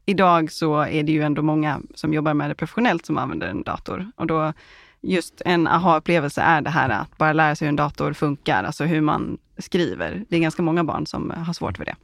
Idag 0.05 0.51
så 0.51 0.79
är 0.79 1.03
det 1.03 1.11
ju 1.11 1.21
ändå 1.21 1.41
många 1.41 1.81
som 1.95 2.13
jobbar 2.13 2.33
med 2.33 2.49
det 2.49 2.55
professionellt 2.55 3.05
som 3.05 3.17
använder 3.17 3.47
en 3.47 3.63
dator 3.63 4.11
och 4.15 4.27
då 4.27 4.53
just 5.01 5.41
en 5.45 5.67
aha-upplevelse 5.67 6.41
är 6.41 6.61
det 6.61 6.69
här 6.69 6.89
att 6.89 7.17
bara 7.17 7.33
lära 7.33 7.55
sig 7.55 7.65
hur 7.65 7.69
en 7.69 7.75
dator 7.75 8.13
funkar, 8.13 8.63
alltså 8.63 8.83
hur 8.83 9.01
man 9.01 9.37
skriver. 9.57 10.25
Det 10.29 10.35
är 10.35 10.39
ganska 10.39 10.61
många 10.61 10.83
barn 10.83 11.05
som 11.05 11.29
har 11.29 11.53
svårt 11.53 11.77
för 11.77 11.85
det. 11.85 11.95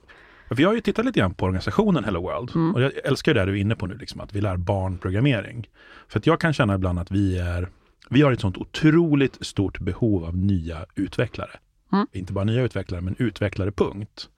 Vi 0.50 0.64
har 0.64 0.74
ju 0.74 0.82
tittat 0.82 1.06
lite 1.06 1.20
grann 1.20 1.34
på 1.34 1.46
organisationen 1.46 2.04
Hello 2.04 2.22
World 2.22 2.52
mm. 2.56 2.76
och 2.76 2.82
jag 2.82 2.92
älskar 3.04 3.34
det 3.34 3.46
du 3.46 3.52
är 3.52 3.62
inne 3.62 3.76
på 3.76 3.86
nu, 3.86 3.98
liksom, 3.98 4.22
att 4.22 4.36
vi 4.36 4.42
lär 4.42 4.58
barn 4.58 4.98
programmering. 4.98 5.68
För 6.08 6.20
att 6.20 6.28
jag 6.28 6.40
kan 6.40 6.54
känna 6.54 6.76
ibland 6.76 7.00
att 7.00 7.12
vi 7.12 7.40
är, 7.40 7.70
vi 8.10 8.22
har 8.22 8.32
ett 8.32 8.42
sånt 8.42 8.58
otroligt 8.58 9.46
stort 9.46 9.80
behov 9.80 10.26
av 10.26 10.38
nya 10.38 10.86
utvecklare. 10.96 11.52
Mm. 11.94 12.08
Inte 12.12 12.34
bara 12.34 12.46
nya 12.46 12.62
utvecklare, 12.62 13.02
men 13.02 13.16
utvecklare 13.20 13.72
punkt. 13.72 14.30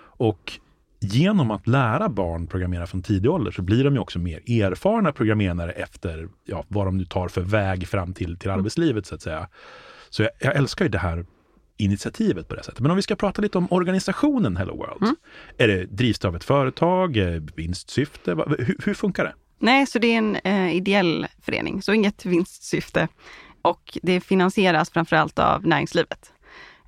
Och 0.00 0.52
genom 1.00 1.50
att 1.50 1.66
lära 1.66 2.08
barn 2.08 2.46
programmera 2.46 2.86
från 2.86 3.02
tidig 3.02 3.30
ålder 3.30 3.50
så 3.50 3.62
blir 3.62 3.84
de 3.84 3.94
ju 3.94 4.00
också 4.00 4.18
mer 4.18 4.62
erfarna 4.62 5.12
programmerare 5.12 5.72
efter 5.72 6.28
ja, 6.44 6.64
vad 6.68 6.86
de 6.86 6.98
nu 6.98 7.04
tar 7.04 7.28
för 7.28 7.40
väg 7.40 7.88
fram 7.88 8.14
till, 8.14 8.36
till 8.38 8.48
mm. 8.48 8.58
arbetslivet 8.58 9.06
så 9.06 9.14
att 9.14 9.22
säga. 9.22 9.48
Så 10.10 10.22
jag, 10.22 10.30
jag, 10.38 10.56
älskar 10.56 10.84
ju 10.84 10.88
det 10.88 10.98
här 10.98 11.26
initiativet 11.76 12.48
på 12.48 12.54
det 12.54 12.62
sättet. 12.62 12.80
Men 12.80 12.90
om 12.90 12.96
vi 12.96 13.02
ska 13.02 13.16
prata 13.16 13.42
lite 13.42 13.58
om 13.58 13.68
organisationen 13.70 14.56
Hello 14.56 14.76
World. 14.76 15.02
Mm. 15.02 15.16
Är 15.58 15.68
det 15.68 15.84
drivs 15.84 16.24
av 16.24 16.36
ett 16.36 16.44
företag, 16.44 17.18
vinstsyfte? 17.56 18.30
Hur, 18.58 18.76
hur, 18.84 18.94
funkar 18.94 19.24
det? 19.24 19.34
Nej, 19.58 19.86
så 19.86 19.98
det 19.98 20.06
är 20.06 20.18
en 20.18 20.36
eh, 20.36 20.76
ideell 20.76 21.26
förening, 21.42 21.82
så 21.82 21.92
inget 21.92 22.26
vinstsyfte. 22.26 23.08
Och 23.62 23.98
det 24.02 24.20
finansieras 24.20 24.90
framförallt 24.90 25.38
av 25.38 25.66
näringslivet. 25.66 26.32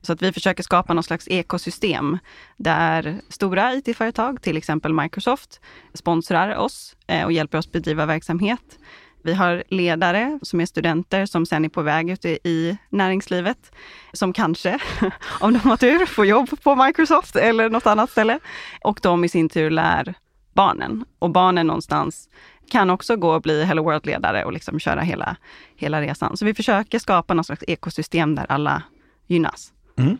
Så 0.02 0.12
att 0.12 0.22
vi 0.22 0.32
försöker 0.32 0.62
skapa 0.62 0.94
någon 0.94 1.04
slags 1.04 1.28
ekosystem 1.28 2.18
där 2.56 3.20
stora 3.28 3.74
IT-företag, 3.74 4.42
till 4.42 4.56
exempel 4.56 4.92
Microsoft, 4.92 5.60
sponsrar 5.94 6.56
oss 6.56 6.96
eh, 7.06 7.24
och 7.24 7.32
hjälper 7.32 7.58
oss 7.58 7.72
bedriva 7.72 8.06
verksamhet. 8.06 8.78
Vi 9.22 9.34
har 9.34 9.64
ledare 9.68 10.38
som 10.42 10.60
är 10.60 10.66
studenter 10.66 11.26
som 11.26 11.46
sen 11.46 11.64
är 11.64 11.68
på 11.68 11.82
väg 11.82 12.10
ut 12.10 12.24
i 12.24 12.78
näringslivet, 12.88 13.72
som 14.12 14.32
kanske, 14.32 14.78
om 15.40 15.52
de 15.52 15.58
har 15.58 15.76
tur, 15.76 16.06
får 16.06 16.26
jobb 16.26 16.62
på 16.62 16.74
Microsoft 16.74 17.36
eller 17.36 17.70
något 17.70 17.86
annat 17.86 18.10
ställe. 18.10 18.38
Och 18.84 18.98
de 19.02 19.24
i 19.24 19.28
sin 19.28 19.48
tur 19.48 19.70
lär 19.70 20.14
barnen. 20.52 21.04
Och 21.18 21.30
barnen 21.30 21.66
någonstans 21.66 22.28
kan 22.70 22.90
också 22.90 23.16
gå 23.16 23.34
och 23.34 23.42
bli 23.42 23.64
Hello 23.64 23.82
World-ledare 23.82 24.44
och 24.44 24.52
liksom 24.52 24.78
köra 24.80 25.00
hela, 25.00 25.36
hela 25.76 26.00
resan. 26.00 26.36
Så 26.36 26.44
vi 26.44 26.54
försöker 26.54 26.98
skapa 26.98 27.34
något 27.34 27.46
slags 27.46 27.64
ekosystem 27.66 28.34
där 28.34 28.46
alla 28.48 28.82
gynnas. 29.26 29.72
Mm. 29.96 30.18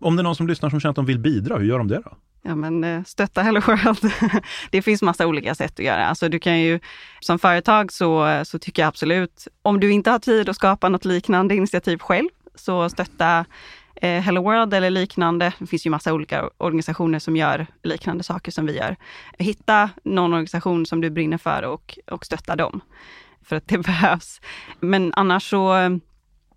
Om 0.00 0.16
det 0.16 0.20
är 0.20 0.24
någon 0.24 0.36
som 0.36 0.46
lyssnar 0.46 0.70
som 0.70 0.80
känner 0.80 0.90
att 0.90 0.96
de 0.96 1.06
vill 1.06 1.18
bidra, 1.18 1.58
hur 1.58 1.66
gör 1.66 1.78
de 1.78 1.88
det 1.88 2.00
då? 2.04 2.16
Ja, 2.42 2.54
men 2.54 2.84
eh, 2.84 3.04
stötta 3.04 3.42
Hello 3.42 3.60
World. 3.60 4.12
det 4.70 4.82
finns 4.82 5.02
massa 5.02 5.26
olika 5.26 5.54
sätt 5.54 5.72
att 5.78 5.84
göra. 5.84 6.06
Alltså 6.06 6.28
du 6.28 6.38
kan 6.38 6.60
ju, 6.60 6.80
som 7.20 7.38
företag 7.38 7.92
så, 7.92 8.42
så 8.44 8.58
tycker 8.58 8.82
jag 8.82 8.88
absolut, 8.88 9.48
om 9.62 9.80
du 9.80 9.92
inte 9.92 10.10
har 10.10 10.18
tid 10.18 10.48
att 10.48 10.56
skapa 10.56 10.88
något 10.88 11.04
liknande 11.04 11.54
initiativ 11.54 11.98
själv, 11.98 12.28
så 12.54 12.88
stötta 12.88 13.44
eh, 13.94 14.20
Hello 14.20 14.42
World 14.42 14.74
eller 14.74 14.90
liknande. 14.90 15.52
Det 15.58 15.66
finns 15.66 15.86
ju 15.86 15.90
massa 15.90 16.12
olika 16.12 16.50
organisationer 16.58 17.18
som 17.18 17.36
gör 17.36 17.66
liknande 17.82 18.24
saker 18.24 18.52
som 18.52 18.66
vi 18.66 18.76
gör. 18.76 18.96
Hitta 19.38 19.90
någon 20.04 20.32
organisation 20.32 20.86
som 20.86 21.00
du 21.00 21.10
brinner 21.10 21.38
för 21.38 21.62
och, 21.62 21.98
och 22.10 22.26
stötta 22.26 22.56
dem. 22.56 22.80
För 23.42 23.56
att 23.56 23.68
det 23.68 23.78
behövs. 23.86 24.40
Men 24.80 25.12
annars 25.16 25.50
så, 25.50 25.74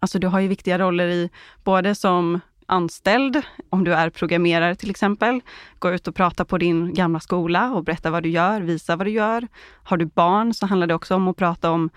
alltså 0.02 0.20
du 0.20 0.28
har 0.28 0.40
ju 0.40 0.48
viktiga 0.48 0.80
roller 0.80 1.08
i 1.08 1.30
både 1.64 1.96
som 1.96 2.40
anställd, 2.66 3.42
om 3.70 3.84
du 3.84 3.94
är 3.94 4.10
programmerare 4.10 4.76
till 4.76 4.90
exempel, 4.90 5.42
gå 5.80 5.92
ut 5.92 6.08
och 6.08 6.16
prata 6.16 6.46
på 6.46 6.58
din 6.58 6.94
gamla 6.94 7.20
skola 7.20 7.72
och 7.72 7.84
berätta 7.84 8.12
vad 8.12 8.24
du 8.24 8.30
gör, 8.30 8.62
visa 8.62 8.96
vad 8.96 9.08
du 9.08 9.12
gör. 9.12 9.48
Har 9.84 9.98
du 9.98 10.06
barn 10.06 10.54
så 10.54 10.66
handlar 10.66 10.88
det 10.88 10.94
också 10.94 11.16
om 11.16 11.28
att 11.28 11.38
prata 11.38 11.72
om 11.72 11.90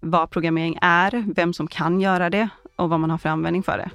vad 0.00 0.30
programmering 0.30 0.78
är, 0.80 1.24
vem 1.34 1.52
som 1.52 1.66
kan 1.66 2.00
göra 2.00 2.30
det 2.30 2.48
och 2.76 2.88
vad 2.88 3.00
man 3.00 3.10
har 3.10 3.18
för 3.18 3.28
användning 3.28 3.62
för 3.62 3.78
det. 3.78 3.90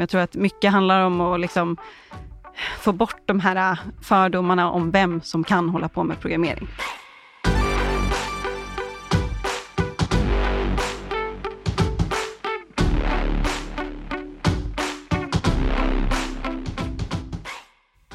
Jag 0.00 0.08
tror 0.08 0.20
att 0.20 0.34
mycket 0.34 0.72
handlar 0.72 1.00
om 1.00 1.20
att 1.20 1.40
liksom 1.40 1.76
få 2.78 2.92
bort 2.92 3.22
de 3.26 3.40
här 3.40 3.78
fördomarna 4.02 4.70
om 4.70 4.90
vem 4.90 5.20
som 5.20 5.44
kan 5.44 5.68
hålla 5.68 5.88
på 5.88 6.04
med 6.04 6.20
programmering. 6.20 6.68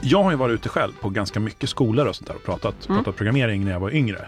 Jag 0.04 0.24
har 0.24 0.32
ju 0.32 0.38
varit 0.38 0.54
ute 0.54 0.70
själv 0.70 0.92
på 1.02 1.10
ganska 1.10 1.40
mycket 1.40 1.70
skolor 1.70 2.08
och 2.08 2.16
sånt 2.16 2.28
där 2.28 2.36
och 2.36 2.44
pratat, 2.44 2.90
mm. 2.90 2.98
pratat 2.98 3.16
programmering 3.16 3.66
när 3.66 3.72
jag 3.72 3.80
var 3.80 3.96
yngre. 3.96 4.28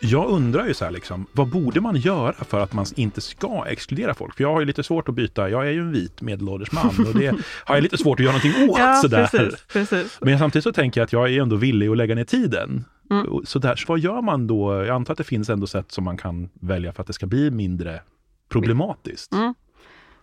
Jag 0.00 0.28
undrar 0.28 0.66
ju 0.66 0.74
så 0.74 0.84
här 0.84 0.92
liksom, 0.92 1.26
vad 1.32 1.48
borde 1.48 1.80
man 1.80 1.96
göra 1.96 2.32
för 2.32 2.60
att 2.60 2.72
man 2.72 2.86
inte 2.96 3.20
ska 3.20 3.64
exkludera 3.68 4.14
folk? 4.14 4.36
För 4.36 4.44
jag 4.44 4.52
har 4.52 4.60
ju 4.60 4.66
lite 4.66 4.82
svårt 4.82 5.08
att 5.08 5.14
byta, 5.14 5.50
jag 5.50 5.66
är 5.66 5.70
ju 5.70 5.80
en 5.80 5.92
vit 5.92 6.22
medelålders 6.22 6.72
man 6.72 6.86
och 6.86 7.14
det 7.14 7.26
har 7.64 7.74
jag 7.74 7.82
lite 7.82 7.98
svårt 7.98 8.20
att 8.20 8.24
göra 8.24 8.36
någonting 8.36 8.70
åt 8.70 8.78
ja, 8.78 8.94
sådär. 8.94 9.28
Precis, 9.30 9.64
precis. 9.72 10.18
Men 10.20 10.38
samtidigt 10.38 10.64
så 10.64 10.72
tänker 10.72 11.00
jag 11.00 11.04
att 11.04 11.12
jag 11.12 11.32
är 11.32 11.42
ändå 11.42 11.56
villig 11.56 11.88
att 11.88 11.96
lägga 11.96 12.14
ner 12.14 12.24
tiden. 12.24 12.84
Mm. 13.10 13.26
Så, 13.44 13.58
där, 13.58 13.76
så 13.76 13.84
vad 13.88 13.98
gör 13.98 14.22
man 14.22 14.46
då? 14.46 14.84
Jag 14.84 14.88
antar 14.94 15.12
att 15.14 15.18
det 15.18 15.24
finns 15.24 15.50
ändå 15.50 15.66
sätt 15.66 15.92
som 15.92 16.04
man 16.04 16.16
kan 16.16 16.48
välja 16.60 16.92
för 16.92 17.02
att 17.02 17.06
det 17.06 17.12
ska 17.12 17.26
bli 17.26 17.50
mindre 17.50 18.00
problematiskt. 18.48 19.32
Mm. 19.32 19.54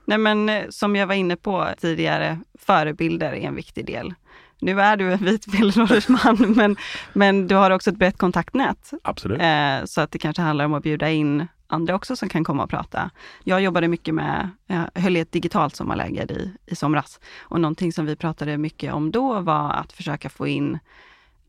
Nej 0.06 0.18
men 0.18 0.50
eh, 0.50 0.64
som 0.70 0.96
jag 0.96 1.08
var 1.08 1.16
inne 1.16 1.36
på 1.36 1.68
tidigare, 1.82 2.40
förebilder 2.60 3.32
är 3.32 3.48
en 3.48 3.56
viktig 3.56 3.86
del. 3.86 4.14
Nu 4.63 4.82
är 4.82 4.98
du 4.98 5.13
en 5.13 5.25
vit 5.25 5.53
medelålders 5.53 6.08
man, 6.08 6.38
men, 6.55 6.75
men 7.13 7.48
du 7.48 7.55
har 7.55 7.72
också 7.72 7.89
ett 7.89 7.98
brett 7.98 8.17
kontaktnät. 8.17 8.93
Absolut. 9.03 9.41
Eh, 9.41 9.86
så 9.86 10.01
att 10.01 10.12
det 10.12 10.20
kanske 10.20 10.41
handlar 10.41 10.65
om 10.65 10.74
att 10.74 10.84
bjuda 10.84 11.10
in 11.10 11.48
andra 11.67 11.96
också 11.96 12.15
som 12.15 12.29
kan 12.29 12.43
komma 12.43 12.63
och 12.63 12.70
prata. 12.70 13.10
Jag 13.43 13.62
jobbade 13.62 13.88
mycket 13.88 14.15
med, 14.15 14.50
jag 14.67 15.01
höll 15.01 15.17
i 15.17 15.20
ett 15.20 15.32
digitalt 15.32 15.75
sommarläger 15.75 16.32
i, 16.32 16.53
i 16.65 16.75
somras. 16.75 17.20
Och 17.39 17.62
någonting 17.62 17.93
som 17.93 18.05
vi 18.05 18.15
pratade 18.15 18.58
mycket 18.58 18.93
om 18.93 19.12
då 19.12 19.39
var 19.39 19.72
att 19.72 19.91
försöka 19.93 20.29
få 20.29 20.48
in 20.48 20.79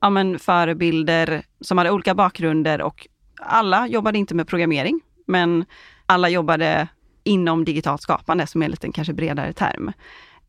ja, 0.01 0.11
men 0.11 0.39
förebilder 0.39 1.43
som 1.61 1.79
hade 1.79 1.91
olika 1.91 2.15
bakgrunder 2.15 2.83
och 2.83 3.09
alla 3.41 3.87
jobbade 3.87 4.19
inte 4.19 4.35
med 4.35 4.49
programmering, 4.49 5.01
men 5.27 5.65
alla 6.07 6.29
jobbade 6.29 6.89
inom 7.25 7.65
digitalt 7.65 8.03
skapande 8.03 8.47
som 8.47 8.63
är 8.63 8.65
en 8.65 8.71
lite 8.71 8.93
kanske 8.93 9.13
bredare 9.13 9.53
term. 9.53 9.93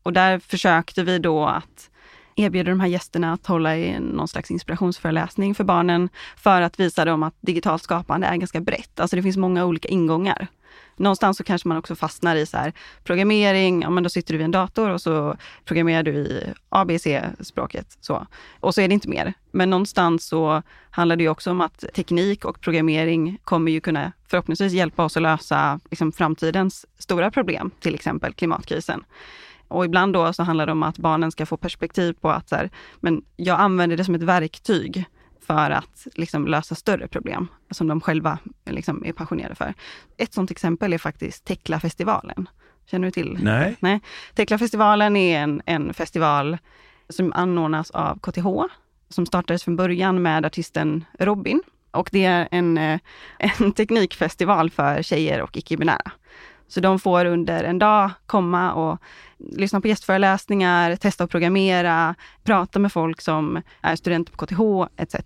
Och 0.02 0.12
där 0.12 0.38
försökte 0.38 1.02
vi 1.02 1.18
då 1.18 1.46
att 1.46 1.90
erbjuder 2.36 2.70
de 2.70 2.80
här 2.80 2.88
gästerna 2.88 3.32
att 3.32 3.46
hålla 3.46 3.76
i 3.76 4.00
någon 4.00 4.28
slags 4.28 4.50
inspirationsföreläsning 4.50 5.54
för 5.54 5.64
barnen 5.64 6.08
för 6.36 6.60
att 6.60 6.80
visa 6.80 7.04
dem 7.04 7.22
att 7.22 7.34
digitalt 7.40 7.82
skapande 7.82 8.26
är 8.26 8.36
ganska 8.36 8.60
brett. 8.60 9.00
Alltså 9.00 9.16
det 9.16 9.22
finns 9.22 9.36
många 9.36 9.64
olika 9.64 9.88
ingångar. 9.88 10.48
Någonstans 10.96 11.36
så 11.36 11.44
kanske 11.44 11.68
man 11.68 11.76
också 11.76 11.94
fastnar 11.94 12.36
i 12.36 12.46
så 12.46 12.56
här, 12.56 12.72
programmering, 13.04 13.82
ja 13.82 13.90
men 13.90 14.02
då 14.02 14.08
sitter 14.10 14.32
du 14.34 14.38
vid 14.38 14.44
en 14.44 14.50
dator 14.50 14.90
och 14.90 15.00
så 15.00 15.36
programmerar 15.64 16.02
du 16.02 16.12
i 16.12 16.52
ABC-språket. 16.68 17.98
Så. 18.00 18.26
Och 18.60 18.74
så 18.74 18.80
är 18.80 18.88
det 18.88 18.94
inte 18.94 19.08
mer. 19.08 19.32
Men 19.50 19.70
någonstans 19.70 20.26
så 20.26 20.62
handlar 20.90 21.16
det 21.16 21.22
ju 21.22 21.28
också 21.28 21.50
om 21.50 21.60
att 21.60 21.84
teknik 21.94 22.44
och 22.44 22.60
programmering 22.60 23.38
kommer 23.44 23.72
ju 23.72 23.80
kunna 23.80 24.12
förhoppningsvis 24.28 24.72
hjälpa 24.72 25.04
oss 25.04 25.16
att 25.16 25.22
lösa 25.22 25.80
liksom, 25.90 26.12
framtidens 26.12 26.86
stora 26.98 27.30
problem, 27.30 27.70
till 27.80 27.94
exempel 27.94 28.32
klimatkrisen. 28.32 29.04
Och 29.68 29.84
ibland 29.84 30.12
då 30.12 30.32
så 30.32 30.42
handlar 30.42 30.66
det 30.66 30.72
om 30.72 30.82
att 30.82 30.98
barnen 30.98 31.30
ska 31.30 31.46
få 31.46 31.56
perspektiv 31.56 32.12
på 32.12 32.30
att 32.30 32.48
så 32.48 32.56
här, 32.56 32.70
men 33.00 33.22
jag 33.36 33.60
använder 33.60 33.96
det 33.96 34.04
som 34.04 34.14
ett 34.14 34.22
verktyg 34.22 35.04
för 35.46 35.70
att 35.70 36.06
liksom 36.14 36.46
lösa 36.46 36.74
större 36.74 37.08
problem 37.08 37.48
som 37.70 37.88
de 37.88 38.00
själva 38.00 38.38
liksom 38.64 39.04
är 39.04 39.12
passionerade 39.12 39.54
för. 39.54 39.74
Ett 40.16 40.34
sådant 40.34 40.50
exempel 40.50 40.92
är 40.92 40.98
faktiskt 40.98 41.44
Teklafestivalen. 41.44 42.48
Känner 42.86 43.06
du 43.06 43.10
till? 43.10 43.38
Nej. 43.42 43.76
Nej. 43.80 44.00
Teklafestivalen 44.34 45.16
är 45.16 45.38
en, 45.38 45.62
en 45.66 45.94
festival 45.94 46.58
som 47.08 47.32
anordnas 47.32 47.90
av 47.90 48.18
KTH, 48.18 48.46
som 49.08 49.26
startades 49.26 49.64
från 49.64 49.76
början 49.76 50.22
med 50.22 50.46
artisten 50.46 51.04
Robin. 51.18 51.62
Och 51.90 52.08
det 52.12 52.24
är 52.24 52.48
en, 52.50 52.78
eh, 52.78 53.00
en 53.38 53.72
teknikfestival 53.72 54.70
för 54.70 55.02
tjejer 55.02 55.42
och 55.42 55.56
icke-binära. 55.56 56.10
Så 56.68 56.80
de 56.80 56.98
får 56.98 57.24
under 57.24 57.64
en 57.64 57.78
dag 57.78 58.10
komma 58.26 58.72
och 58.72 58.98
lyssna 59.38 59.80
på 59.80 59.88
gästföreläsningar, 59.88 60.96
testa 60.96 61.24
att 61.24 61.30
programmera, 61.30 62.14
prata 62.44 62.78
med 62.78 62.92
folk 62.92 63.20
som 63.20 63.62
är 63.80 63.96
studenter 63.96 64.32
på 64.32 64.46
KTH 64.46 64.92
etc. 65.02 65.16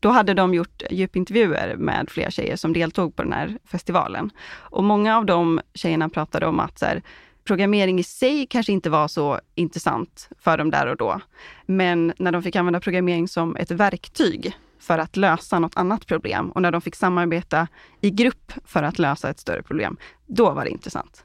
Då 0.00 0.08
hade 0.08 0.34
de 0.34 0.54
gjort 0.54 0.82
djupintervjuer 0.90 1.76
med 1.76 2.10
flera 2.10 2.30
tjejer 2.30 2.56
som 2.56 2.72
deltog 2.72 3.16
på 3.16 3.22
den 3.22 3.32
här 3.32 3.58
festivalen. 3.64 4.30
Och 4.50 4.84
många 4.84 5.16
av 5.16 5.26
de 5.26 5.60
tjejerna 5.74 6.08
pratade 6.08 6.46
om 6.46 6.60
att 6.60 6.78
så 6.78 6.86
här, 6.86 7.02
programmering 7.44 7.98
i 7.98 8.02
sig 8.02 8.46
kanske 8.46 8.72
inte 8.72 8.90
var 8.90 9.08
så 9.08 9.40
intressant 9.54 10.28
för 10.38 10.58
dem 10.58 10.70
där 10.70 10.86
och 10.86 10.96
då. 10.96 11.20
Men 11.66 12.12
när 12.18 12.32
de 12.32 12.42
fick 12.42 12.56
använda 12.56 12.80
programmering 12.80 13.28
som 13.28 13.56
ett 13.56 13.70
verktyg 13.70 14.56
för 14.88 14.98
att 14.98 15.16
lösa 15.16 15.58
något 15.58 15.76
annat 15.76 16.06
problem 16.06 16.50
och 16.50 16.62
när 16.62 16.70
de 16.70 16.80
fick 16.80 16.94
samarbeta 16.94 17.68
i 18.00 18.10
grupp 18.10 18.52
för 18.64 18.82
att 18.82 18.98
lösa 18.98 19.30
ett 19.30 19.40
större 19.40 19.62
problem, 19.62 19.96
då 20.26 20.50
var 20.50 20.64
det 20.64 20.70
intressant. 20.70 21.24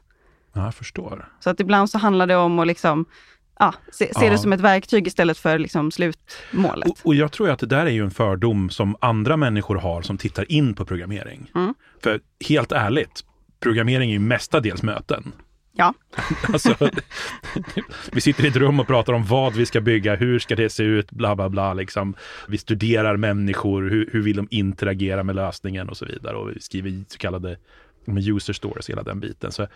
Ja, 0.54 0.64
jag 0.64 0.76
förstår. 0.76 1.30
Så 1.40 1.50
att 1.50 1.60
ibland 1.60 1.90
så 1.90 1.98
handlar 1.98 2.28
det 2.28 2.36
om 2.36 2.60
att 2.60 2.68
liksom, 2.68 3.06
ja, 3.60 3.74
se, 3.92 4.14
se 4.14 4.26
ja. 4.26 4.32
det 4.32 4.38
som 4.38 4.54
ett 4.54 4.60
verktyg 4.60 5.08
istället 5.08 5.38
för 5.38 5.60
liksom 5.60 5.92
slutmålet. 5.92 6.90
Och, 6.90 7.00
och, 7.04 7.16
jag 7.16 7.32
tror 7.32 7.50
att 7.50 7.60
det 7.60 7.66
där 7.66 7.86
är 7.86 7.92
ju 7.92 8.04
en 8.04 8.12
fördom 8.12 8.70
som 8.70 8.96
andra 9.02 9.38
människor 9.38 9.76
har 9.76 10.02
som 10.02 10.18
tittar 10.18 10.52
in 10.52 10.76
på 10.76 10.86
programmering. 10.86 11.52
Mm. 11.56 11.74
För 12.04 12.20
helt 12.50 12.72
ärligt, 12.72 13.24
programmering 13.60 14.10
är 14.10 14.14
ju 14.14 14.20
mestadels 14.20 14.84
möten. 14.84 15.32
Ja. 15.76 15.94
alltså, 16.54 16.76
vi 18.12 18.22
sitter 18.22 18.46
i 18.46 18.48
ett 18.48 18.56
rum 18.56 18.80
och 18.80 18.88
pratar 18.88 19.14
om 19.14 19.26
vad 19.26 19.54
vi 19.54 19.66
ska 19.66 19.82
bygga, 19.82 20.16
hur 20.16 20.40
ska 20.40 20.56
det 20.56 20.70
se 20.70 20.84
ut, 20.84 21.12
bla 21.12 21.36
bla 21.36 21.50
bla. 21.50 21.74
Liksom. 21.74 22.16
Vi 22.48 22.58
studerar 22.58 23.18
människor, 23.18 23.90
hur, 23.90 24.10
hur 24.14 24.22
vill 24.22 24.36
de 24.36 24.48
interagera 24.52 25.24
med 25.24 25.36
lösningen 25.36 25.90
och 25.90 25.98
så 25.98 26.06
vidare. 26.06 26.36
Och 26.36 26.50
vi 26.50 26.60
skriver 26.60 27.04
så 27.08 27.18
kallade 27.18 27.58
user 28.08 28.54
stories, 28.54 28.90
hela 28.90 29.04
den 29.04 29.20
biten. 29.20 29.52
Så 29.52 29.68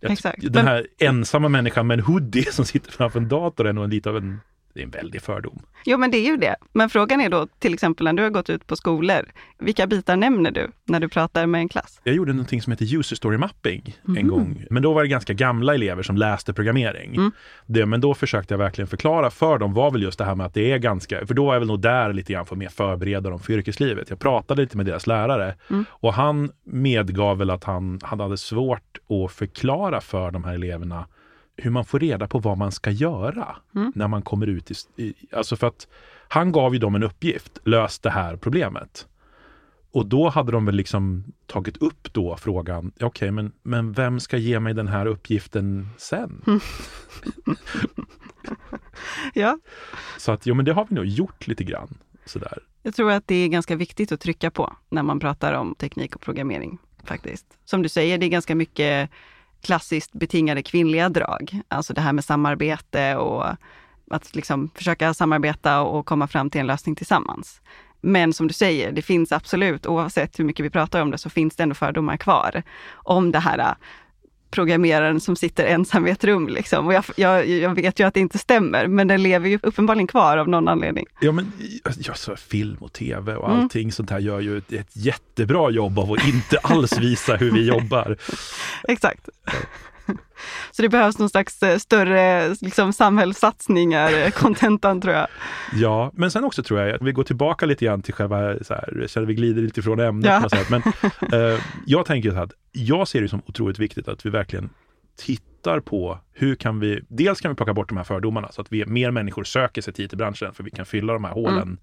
jag. 0.00 0.16
Den 0.38 0.66
här 0.66 0.86
ensamma 0.98 1.48
människan 1.48 1.86
med 1.86 1.98
en 1.98 2.04
hoodie 2.04 2.52
som 2.52 2.64
sitter 2.64 2.92
framför 2.92 3.18
en 3.18 3.28
dator 3.28 3.66
är 3.66 3.72
nog 3.72 3.88
lite 3.88 4.08
av 4.08 4.16
en 4.16 4.40
det 4.74 4.80
är 4.80 4.84
en 4.84 4.90
väldig 4.90 5.22
fördom. 5.22 5.62
Jo, 5.84 5.98
men 5.98 6.10
det 6.10 6.18
är 6.18 6.26
ju 6.26 6.36
det. 6.36 6.56
Men 6.72 6.90
frågan 6.90 7.20
är 7.20 7.28
då 7.28 7.46
till 7.58 7.74
exempel 7.74 8.04
när 8.04 8.12
du 8.12 8.22
har 8.22 8.30
gått 8.30 8.50
ut 8.50 8.66
på 8.66 8.76
skolor, 8.76 9.32
vilka 9.58 9.86
bitar 9.86 10.16
nämner 10.16 10.50
du 10.50 10.70
när 10.84 11.00
du 11.00 11.08
pratar 11.08 11.46
med 11.46 11.58
en 11.58 11.68
klass? 11.68 12.00
Jag 12.04 12.14
gjorde 12.14 12.32
någonting 12.32 12.62
som 12.62 12.70
heter 12.70 12.94
user 12.98 13.16
story 13.16 13.38
mapping 13.38 13.96
en 14.04 14.16
mm. 14.16 14.28
gång. 14.28 14.64
Men 14.70 14.82
då 14.82 14.92
var 14.92 15.02
det 15.02 15.08
ganska 15.08 15.32
gamla 15.32 15.74
elever 15.74 16.02
som 16.02 16.16
läste 16.16 16.52
programmering. 16.52 17.14
Mm. 17.14 17.32
Det, 17.66 17.86
men 17.86 18.00
då 18.00 18.14
försökte 18.14 18.54
jag 18.54 18.58
verkligen 18.58 18.88
förklara 18.88 19.30
för 19.30 19.58
dem 19.58 19.74
var 19.74 19.90
väl 19.90 20.02
just 20.02 20.18
det 20.18 20.24
här 20.24 20.34
med 20.34 20.46
att 20.46 20.54
det 20.54 20.72
är 20.72 20.78
ganska, 20.78 21.26
för 21.26 21.34
då 21.34 21.46
var 21.46 21.54
jag 21.54 21.60
väl 21.60 21.68
nog 21.68 21.80
där 21.80 22.12
lite 22.12 22.32
grann 22.32 22.46
för 22.46 22.54
att 22.54 22.58
mer 22.58 22.68
förbereda 22.68 23.30
dem 23.30 23.40
för 23.40 23.52
yrkeslivet. 23.52 24.10
Jag 24.10 24.18
pratade 24.18 24.62
lite 24.62 24.76
med 24.76 24.86
deras 24.86 25.06
lärare 25.06 25.54
mm. 25.70 25.84
och 25.90 26.14
han 26.14 26.50
medgav 26.64 27.38
väl 27.38 27.50
att 27.50 27.64
han, 27.64 28.00
han 28.02 28.20
hade 28.20 28.36
svårt 28.36 28.98
att 29.08 29.32
förklara 29.32 30.00
för 30.00 30.30
de 30.30 30.44
här 30.44 30.54
eleverna 30.54 31.06
hur 31.60 31.70
man 31.70 31.84
får 31.84 31.98
reda 31.98 32.28
på 32.28 32.38
vad 32.38 32.58
man 32.58 32.72
ska 32.72 32.90
göra 32.90 33.56
mm. 33.74 33.92
när 33.94 34.08
man 34.08 34.22
kommer 34.22 34.46
ut 34.46 34.70
i, 34.70 34.74
i... 34.96 35.14
Alltså 35.32 35.56
för 35.56 35.66
att 35.66 35.88
han 36.28 36.52
gav 36.52 36.74
ju 36.74 36.78
dem 36.78 36.94
en 36.94 37.02
uppgift, 37.02 37.58
lös 37.64 37.98
det 37.98 38.10
här 38.10 38.36
problemet. 38.36 39.06
Och 39.92 40.06
då 40.06 40.28
hade 40.28 40.52
de 40.52 40.66
väl 40.66 40.74
liksom 40.74 41.24
tagit 41.46 41.76
upp 41.76 42.12
då 42.12 42.36
frågan, 42.36 42.92
okej 42.94 43.06
okay, 43.06 43.30
men, 43.30 43.52
men 43.62 43.92
vem 43.92 44.20
ska 44.20 44.36
ge 44.36 44.60
mig 44.60 44.74
den 44.74 44.88
här 44.88 45.06
uppgiften 45.06 45.88
sen? 45.96 46.42
Mm. 46.46 46.60
ja. 49.34 49.58
Så 50.18 50.32
att, 50.32 50.46
jo 50.46 50.54
men 50.54 50.64
det 50.64 50.72
har 50.72 50.86
vi 50.88 50.94
nog 50.94 51.06
gjort 51.06 51.46
lite 51.46 51.64
grann. 51.64 51.98
Sådär. 52.24 52.58
Jag 52.82 52.94
tror 52.94 53.10
att 53.10 53.26
det 53.26 53.34
är 53.34 53.48
ganska 53.48 53.76
viktigt 53.76 54.12
att 54.12 54.20
trycka 54.20 54.50
på 54.50 54.76
när 54.88 55.02
man 55.02 55.20
pratar 55.20 55.52
om 55.52 55.74
teknik 55.74 56.14
och 56.16 56.20
programmering 56.20 56.78
faktiskt. 57.04 57.46
Som 57.64 57.82
du 57.82 57.88
säger, 57.88 58.18
det 58.18 58.26
är 58.26 58.30
ganska 58.30 58.54
mycket 58.54 59.10
klassiskt 59.62 60.12
betingade 60.12 60.62
kvinnliga 60.62 61.08
drag. 61.08 61.60
Alltså 61.68 61.94
det 61.94 62.00
här 62.00 62.12
med 62.12 62.24
samarbete 62.24 63.16
och 63.16 63.46
att 64.10 64.34
liksom 64.34 64.70
försöka 64.74 65.14
samarbeta 65.14 65.80
och 65.82 66.06
komma 66.06 66.26
fram 66.26 66.50
till 66.50 66.60
en 66.60 66.66
lösning 66.66 66.94
tillsammans. 66.94 67.60
Men 68.00 68.32
som 68.32 68.48
du 68.48 68.54
säger, 68.54 68.92
det 68.92 69.02
finns 69.02 69.32
absolut, 69.32 69.86
oavsett 69.86 70.38
hur 70.38 70.44
mycket 70.44 70.66
vi 70.66 70.70
pratar 70.70 71.02
om 71.02 71.10
det, 71.10 71.18
så 71.18 71.30
finns 71.30 71.56
det 71.56 71.62
ändå 71.62 71.74
fördomar 71.74 72.16
kvar 72.16 72.62
om 72.92 73.32
det 73.32 73.38
här 73.38 73.74
programmeraren 74.50 75.20
som 75.20 75.36
sitter 75.36 75.64
ensam 75.64 76.06
i 76.06 76.10
ett 76.10 76.24
rum. 76.24 76.48
Liksom. 76.48 76.86
Och 76.86 76.94
jag, 76.94 77.04
jag, 77.16 77.48
jag, 77.48 77.74
vet 77.74 78.00
ju 78.00 78.06
att 78.06 78.14
det 78.14 78.20
inte 78.20 78.38
stämmer, 78.38 78.86
men 78.86 79.08
den 79.08 79.22
lever 79.22 79.48
ju 79.48 79.58
uppenbarligen 79.62 80.06
kvar 80.06 80.36
av 80.36 80.48
någon 80.48 80.68
anledning. 80.68 81.06
Ja, 81.20 81.32
men 81.32 81.52
ja, 81.98 82.14
så 82.14 82.36
film 82.36 82.76
och 82.80 82.92
tv 82.92 83.36
och 83.36 83.48
mm. 83.50 83.60
allting 83.60 83.82
mm. 83.82 83.92
sånt 83.92 84.10
här 84.10 84.18
gör 84.18 84.40
ju 84.40 84.58
ett, 84.58 84.72
ett 84.72 84.96
jättebra 84.96 85.70
jobb 85.70 85.98
av 85.98 86.12
att 86.12 86.26
inte 86.26 86.58
alls 86.62 86.98
visa 86.98 87.36
hur 87.36 87.50
vi 87.50 87.66
jobbar. 87.66 88.16
Exakt. 88.88 89.28
Så 90.70 90.82
det 90.82 90.88
behövs 90.88 91.18
någon 91.18 91.30
slags 91.30 91.62
eh, 91.62 91.78
större 91.78 92.54
liksom, 92.60 92.92
samhällssatsningar, 92.92 94.12
eh, 94.12 94.30
kontentan 94.30 95.00
tror 95.00 95.14
jag. 95.14 95.26
Ja, 95.72 96.10
men 96.14 96.30
sen 96.30 96.44
också 96.44 96.62
tror 96.62 96.80
jag 96.80 96.94
att 96.94 97.02
vi 97.02 97.12
går 97.12 97.24
tillbaka 97.24 97.66
lite 97.66 97.84
grann 97.84 98.02
till 98.02 98.14
själva, 98.14 98.54
så 98.62 98.74
här, 98.74 99.06
känner 99.08 99.26
vi 99.26 99.34
glider 99.34 99.62
lite 99.62 99.80
ifrån 99.80 100.00
ämnet 100.00 100.26
ja. 100.42 100.48
sätt. 100.48 100.70
Men 100.70 100.82
eh, 101.32 101.60
jag 101.86 102.06
tänker 102.06 102.30
så 102.30 102.36
här 102.36 102.44
att 102.44 102.52
jag 102.72 103.08
ser 103.08 103.20
det 103.20 103.28
som 103.28 103.42
otroligt 103.46 103.78
viktigt 103.78 104.08
att 104.08 104.26
vi 104.26 104.30
verkligen 104.30 104.70
tittar 105.16 105.49
på 105.80 106.18
hur 106.32 106.54
kan 106.54 106.80
vi, 106.80 107.00
dels 107.08 107.40
kan 107.40 107.50
vi 107.50 107.54
plocka 107.54 107.74
bort 107.74 107.88
de 107.88 107.96
här 107.96 108.04
fördomarna 108.04 108.52
så 108.52 108.60
att 108.60 108.72
vi, 108.72 108.86
mer 108.86 109.10
människor 109.10 109.44
söker 109.44 109.82
sig 109.82 109.94
till 109.94 110.08
branschen 110.08 110.54
för 110.54 110.64
vi 110.64 110.70
kan 110.70 110.86
fylla 110.86 111.12
de 111.12 111.24
här 111.24 111.32
hålen 111.32 111.62
mm. 111.62 111.78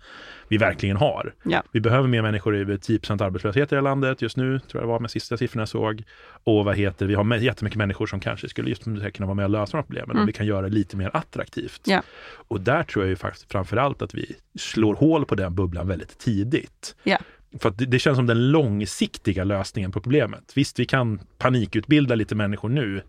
vi 0.48 0.58
verkligen 0.58 0.98
har. 0.98 1.34
Ja. 1.44 1.64
Vi 1.72 1.80
behöver 1.80 2.08
mer 2.08 2.22
människor, 2.22 2.56
över 2.56 2.78
10 2.78 3.00
arbetslöshet 3.10 3.72
i 3.72 3.76
det 3.76 3.76
här 3.76 3.82
landet 3.82 4.22
just 4.22 4.38
nu, 4.38 4.60
tror 4.60 4.82
jag 4.82 4.84
det 4.84 4.88
var 4.88 5.00
med 5.00 5.12
sista 5.12 5.38
siffrorna 5.38 5.62
jag 5.62 5.70
såg. 5.70 6.04
Och 6.44 6.66
vad 6.66 6.76
heter 6.76 7.06
vi 7.06 7.14
har 7.16 7.36
jättemycket 7.36 7.78
människor 7.78 8.06
som 8.06 8.20
kanske 8.20 8.50
skulle 8.50 8.70
just 8.70 8.84
kunna 8.84 9.26
vara 9.26 9.34
med 9.34 9.46
och 9.46 9.52
lösa 9.52 9.72
de 9.72 9.78
här 9.78 9.84
problemen 9.84 10.12
mm. 10.12 10.22
och 10.22 10.30
vi 10.30 10.34
kan 10.34 10.46
göra 10.46 10.62
det 10.62 10.76
lite 10.76 10.98
mer 10.98 11.12
attraktivt. 11.14 11.82
Ja. 11.86 12.02
Och 12.48 12.62
där 12.62 12.84
tror 12.84 13.06
jag 13.06 13.10
ju 13.10 13.16
faktiskt 13.16 13.52
framförallt 13.52 14.02
att 14.02 14.14
vi 14.14 14.36
slår 14.60 14.96
hål 14.96 15.26
på 15.26 15.36
den 15.36 15.56
bubblan 15.56 15.88
väldigt 15.88 16.20
tidigt. 16.20 16.96
Ja. 17.04 17.18
För 17.60 17.74
det, 17.78 17.86
det, 17.86 18.00
känns 18.00 18.16
som 18.16 18.28
den 18.28 18.52
långsiktiga 18.52 19.44
lösningen 19.44 19.92
på 19.92 20.02
problemet. 20.02 20.52
Visst, 20.56 20.80
vi 20.80 20.86
kan 20.86 21.20
panikutbilda 21.38 22.16
lite 22.16 22.36
människor 22.36 22.70
nu, 22.70 23.02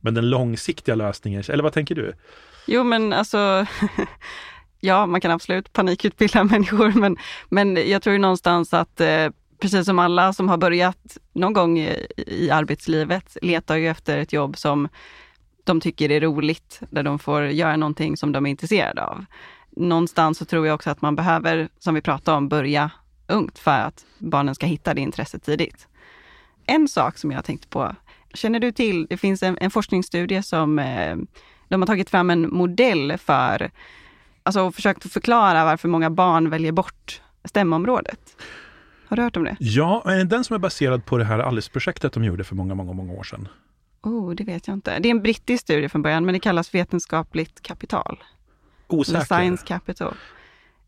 men 0.00 0.14
den 0.14 0.30
långsiktiga 0.30 0.94
lösningen, 0.94 1.42
eller 1.48 1.62
vad 1.62 1.72
tänker 1.72 1.94
du? 1.94 2.14
Jo, 2.66 2.84
men 2.84 3.12
alltså 3.12 3.66
Ja, 4.80 5.06
man 5.06 5.20
kan 5.20 5.30
absolut 5.30 5.72
panikutbilda 5.72 6.44
människor, 6.50 6.92
men, 6.92 7.16
men 7.48 7.90
jag 7.90 8.02
tror 8.02 8.12
ju 8.12 8.18
någonstans 8.18 8.74
att 8.74 9.00
eh, 9.00 9.28
precis 9.60 9.86
som 9.86 9.98
alla 9.98 10.32
som 10.32 10.48
har 10.48 10.56
börjat 10.56 11.18
någon 11.32 11.52
gång 11.52 11.78
i, 11.78 12.06
i 12.16 12.50
arbetslivet 12.50 13.36
letar 13.42 13.76
ju 13.76 13.88
efter 13.88 14.18
ett 14.18 14.32
jobb 14.32 14.58
som 14.58 14.88
de 15.64 15.80
tycker 15.80 16.10
är 16.10 16.20
roligt, 16.20 16.80
där 16.90 17.02
de 17.02 17.18
får 17.18 17.46
göra 17.46 17.76
någonting 17.76 18.16
som 18.16 18.32
de 18.32 18.46
är 18.46 18.50
intresserade 18.50 19.04
av. 19.04 19.24
Någonstans 19.70 20.38
så 20.38 20.44
tror 20.44 20.66
jag 20.66 20.74
också 20.74 20.90
att 20.90 21.02
man 21.02 21.16
behöver, 21.16 21.68
som 21.78 21.94
vi 21.94 22.00
pratade 22.00 22.36
om, 22.36 22.48
börja 22.48 22.90
ungt 23.26 23.58
för 23.58 23.78
att 23.78 24.04
barnen 24.18 24.54
ska 24.54 24.66
hitta 24.66 24.94
det 24.94 25.00
intresset 25.00 25.44
tidigt. 25.44 25.88
En 26.66 26.88
sak 26.88 27.18
som 27.18 27.32
jag 27.32 27.44
tänkte 27.44 27.68
på, 27.68 27.94
känner 28.34 28.60
du 28.60 28.72
till, 28.72 29.06
det 29.10 29.16
finns 29.16 29.42
en, 29.42 29.58
en 29.60 29.70
forskningsstudie 29.70 30.42
som 30.42 30.78
eh, 30.78 31.16
de 31.68 31.82
har 31.82 31.86
tagit 31.86 32.10
fram 32.10 32.30
en 32.30 32.54
modell 32.54 33.18
för, 33.18 33.70
alltså 34.42 34.72
försökt 34.72 35.12
förklara 35.12 35.64
varför 35.64 35.88
många 35.88 36.10
barn 36.10 36.50
väljer 36.50 36.72
bort 36.72 37.22
stämområdet. 37.44 38.36
Har 39.08 39.16
du 39.16 39.22
hört 39.22 39.36
om 39.36 39.44
det? 39.44 39.56
Ja, 39.60 40.02
den 40.26 40.44
som 40.44 40.54
är 40.54 40.58
baserad 40.58 41.04
på 41.04 41.18
det 41.18 41.24
här 41.24 41.38
Alice-projektet 41.38 42.12
de 42.12 42.24
gjorde 42.24 42.44
för 42.44 42.54
många, 42.54 42.74
många, 42.74 42.92
många 42.92 43.12
år 43.12 43.22
sedan. 43.22 43.48
Oh, 44.02 44.34
det 44.34 44.44
vet 44.44 44.66
jag 44.66 44.74
inte. 44.74 44.98
Det 44.98 45.08
är 45.08 45.10
en 45.10 45.22
brittisk 45.22 45.62
studie 45.62 45.88
från 45.88 46.02
början, 46.02 46.24
men 46.24 46.32
det 46.32 46.40
kallas 46.40 46.74
vetenskapligt 46.74 47.62
kapital. 47.62 48.24
Osäker. 48.86 49.24
Science 49.24 49.66
capital. 49.66 50.14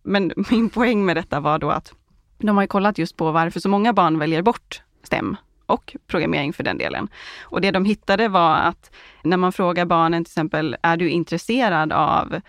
Men 0.02 0.32
min 0.50 0.70
poäng 0.70 1.04
med 1.04 1.16
detta 1.16 1.40
var 1.40 1.58
då 1.58 1.70
att 1.70 1.92
de 2.38 2.56
har 2.56 2.66
kollat 2.66 2.98
just 2.98 3.16
på 3.16 3.32
varför 3.32 3.60
så 3.60 3.68
många 3.68 3.92
barn 3.92 4.18
väljer 4.18 4.42
bort 4.42 4.82
STEM 5.02 5.36
och 5.70 5.96
programmering 6.06 6.52
för 6.52 6.62
den 6.62 6.78
delen. 6.78 7.08
Och 7.42 7.60
det 7.60 7.70
de 7.70 7.84
hittade 7.84 8.28
var 8.28 8.56
att 8.56 8.90
när 9.22 9.36
man 9.36 9.52
frågar 9.52 9.84
barnen 9.84 10.24
till 10.24 10.30
exempel, 10.30 10.76
är 10.82 10.96
du 10.96 11.10
intresserad 11.10 11.92
av 11.92 12.40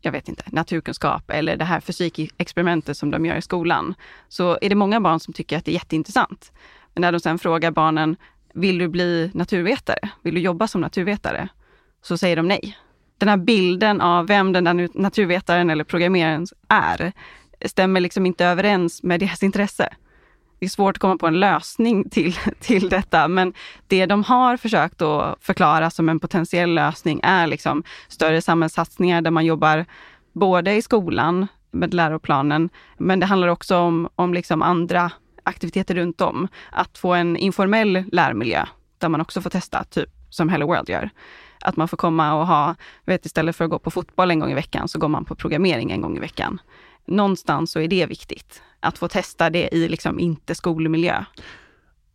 jag 0.00 0.12
vet 0.12 0.28
inte, 0.28 0.42
naturkunskap 0.46 1.30
eller 1.30 1.56
det 1.56 1.64
här 1.64 1.80
fysikexperimentet 1.80 2.96
som 2.96 3.10
de 3.10 3.26
gör 3.26 3.36
i 3.36 3.42
skolan, 3.42 3.94
så 4.28 4.58
är 4.60 4.68
det 4.68 4.74
många 4.74 5.00
barn 5.00 5.20
som 5.20 5.34
tycker 5.34 5.58
att 5.58 5.64
det 5.64 5.70
är 5.70 5.74
jätteintressant. 5.74 6.52
Men 6.94 7.00
när 7.00 7.12
de 7.12 7.20
sen 7.20 7.38
frågar 7.38 7.70
barnen, 7.70 8.16
vill 8.54 8.78
du 8.78 8.88
bli 8.88 9.30
naturvetare? 9.34 9.98
Vill 10.22 10.34
du 10.34 10.40
jobba 10.40 10.66
som 10.68 10.80
naturvetare? 10.80 11.48
Så 12.02 12.18
säger 12.18 12.36
de 12.36 12.48
nej. 12.48 12.76
Den 13.18 13.28
här 13.28 13.36
bilden 13.36 14.00
av 14.00 14.26
vem 14.26 14.52
den 14.52 14.64
där 14.64 14.88
naturvetaren 14.94 15.70
eller 15.70 15.84
programmeraren 15.84 16.46
är, 16.68 17.12
stämmer 17.64 18.00
liksom 18.00 18.26
inte 18.26 18.46
överens 18.46 19.02
med 19.02 19.20
deras 19.20 19.42
intresse. 19.42 19.94
Det 20.64 20.68
är 20.68 20.70
svårt 20.70 20.96
att 20.96 21.00
komma 21.00 21.16
på 21.16 21.26
en 21.26 21.40
lösning 21.40 22.10
till, 22.10 22.34
till 22.60 22.88
detta, 22.88 23.28
men 23.28 23.52
det 23.86 24.06
de 24.06 24.24
har 24.24 24.56
försökt 24.56 25.02
att 25.02 25.36
förklara 25.40 25.90
som 25.90 26.08
en 26.08 26.20
potentiell 26.20 26.74
lösning 26.74 27.20
är 27.22 27.46
liksom 27.46 27.82
större 28.08 28.42
samhällssatsningar 28.42 29.22
där 29.22 29.30
man 29.30 29.44
jobbar 29.44 29.86
både 30.32 30.72
i 30.72 30.82
skolan 30.82 31.46
med 31.70 31.94
läroplanen, 31.94 32.68
men 32.98 33.20
det 33.20 33.26
handlar 33.26 33.48
också 33.48 33.76
om, 33.76 34.08
om 34.14 34.34
liksom 34.34 34.62
andra 34.62 35.10
aktiviteter 35.42 35.94
runt 35.94 36.20
om. 36.20 36.48
Att 36.72 36.98
få 36.98 37.14
en 37.14 37.36
informell 37.36 38.04
lärmiljö 38.12 38.64
där 38.98 39.08
man 39.08 39.20
också 39.20 39.40
får 39.40 39.50
testa, 39.50 39.84
typ 39.84 40.10
som 40.30 40.48
Hello 40.48 40.66
World 40.66 40.88
gör. 40.88 41.10
Att 41.60 41.76
man 41.76 41.88
får 41.88 41.96
komma 41.96 42.34
och 42.34 42.46
ha, 42.46 42.74
vet 43.06 43.26
istället 43.26 43.56
för 43.56 43.64
att 43.64 43.70
gå 43.70 43.78
på 43.78 43.90
fotboll 43.90 44.30
en 44.30 44.40
gång 44.40 44.50
i 44.50 44.54
veckan 44.54 44.88
så 44.88 44.98
går 44.98 45.08
man 45.08 45.24
på 45.24 45.34
programmering 45.34 45.90
en 45.90 46.00
gång 46.00 46.16
i 46.16 46.20
veckan 46.20 46.60
någonstans 47.06 47.70
så 47.70 47.80
är 47.80 47.88
det 47.88 48.06
viktigt. 48.06 48.62
Att 48.84 48.98
få 48.98 49.08
testa 49.08 49.50
det 49.50 49.74
i 49.74 49.88
liksom 49.88 50.20
inte 50.20 50.54
skolmiljö. 50.54 51.24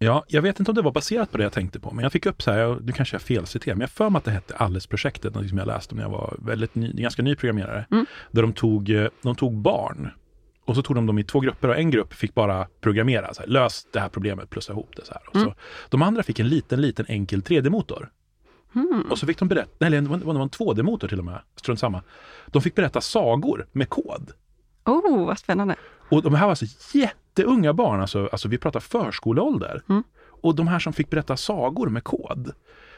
Ja, 0.02 0.26
jag 0.28 0.42
vet 0.42 0.60
inte 0.60 0.72
om 0.72 0.76
det 0.76 0.82
var 0.82 0.92
baserat 0.92 1.32
på 1.32 1.38
det 1.38 1.44
jag 1.44 1.54
tänkte 1.54 1.80
på, 1.80 1.92
men 1.92 2.04
jag 2.04 2.12
fick 2.12 2.26
upp 2.26 2.42
så 2.42 2.52
här, 2.52 2.78
nu 2.82 2.92
kanske 2.92 3.16
jag 3.16 3.22
felciterar, 3.22 3.76
men 3.76 3.82
jag 3.82 3.90
för 3.90 4.10
mig 4.10 4.18
att 4.18 4.26
det 4.26 4.32
hette 4.32 4.56
Alice-projektet, 4.56 5.36
något 5.36 5.50
som 5.50 5.58
jag 5.58 5.68
läste 5.68 5.92
om 5.92 5.98
när 5.98 6.04
jag 6.04 6.12
var 6.12 6.38
väldigt 6.40 6.76
ny, 6.76 6.92
ganska 6.94 7.22
ny 7.22 7.36
programmerare. 7.36 7.86
Mm. 7.92 8.06
Där 8.32 8.42
de 8.42 8.54
tog, 8.54 8.90
eh, 8.90 9.08
de 9.22 9.36
tog 9.36 9.58
barn 9.58 10.12
och 10.66 10.76
så 10.76 10.82
tog 10.82 10.96
de 10.96 11.06
dem 11.06 11.20
i 11.20 11.24
två 11.24 11.40
grupper 11.40 11.68
och 11.68 11.78
en 11.78 11.92
grupp 11.92 12.14
fick 12.14 12.34
bara 12.34 12.68
programmera, 12.82 13.34
så 13.34 13.42
här, 13.42 13.48
lös 13.48 13.88
det 13.94 14.00
här 14.00 14.10
problemet, 14.10 14.50
plussa 14.50 14.74
ihop 14.74 14.96
det. 14.96 15.06
Så 15.06 15.14
här. 15.14 15.30
Och 15.30 15.36
mm. 15.36 15.48
så, 15.48 15.56
de 15.90 16.02
andra 16.02 16.24
fick 16.24 16.40
en 16.40 16.48
liten, 16.48 16.82
liten 16.82 17.06
enkel 17.10 17.42
3D-motor. 17.42 18.10
Mm. 18.76 19.02
Och 19.12 19.18
så 19.18 19.26
fick 19.26 19.40
de 19.40 19.48
berätta, 19.48 19.86
eller 19.86 20.02
det 20.02 20.08
var 20.08 20.42
en 20.42 20.50
2D-motor 20.50 21.08
till 21.08 21.20
och 21.20 21.26
med, 21.26 21.42
strunt 21.56 21.80
samma. 21.80 22.04
De 22.48 22.62
fick 22.62 22.76
berätta 22.76 23.02
sagor 23.02 23.68
med 23.72 23.90
kod. 23.90 24.32
Oh, 24.86 25.26
vad 25.26 25.40
spännande. 25.40 25.76
Och 26.10 26.22
de 26.22 26.36
här 26.36 26.46
var 26.46 26.50
alltså 26.50 26.98
jätteunga 26.98 27.74
barn, 27.74 28.02
alltså, 28.02 28.30
alltså 28.32 28.48
vi 28.48 28.58
pratar 28.58 28.80
förskoleålder. 28.80 29.82
Mm. 29.90 30.04
Och 30.42 30.56
de 30.56 30.68
här 30.68 30.80
som 30.80 30.94
fick 30.94 31.10
berätta 31.10 31.38
sagor 31.38 31.90
med 31.90 32.04
kod, 32.04 32.52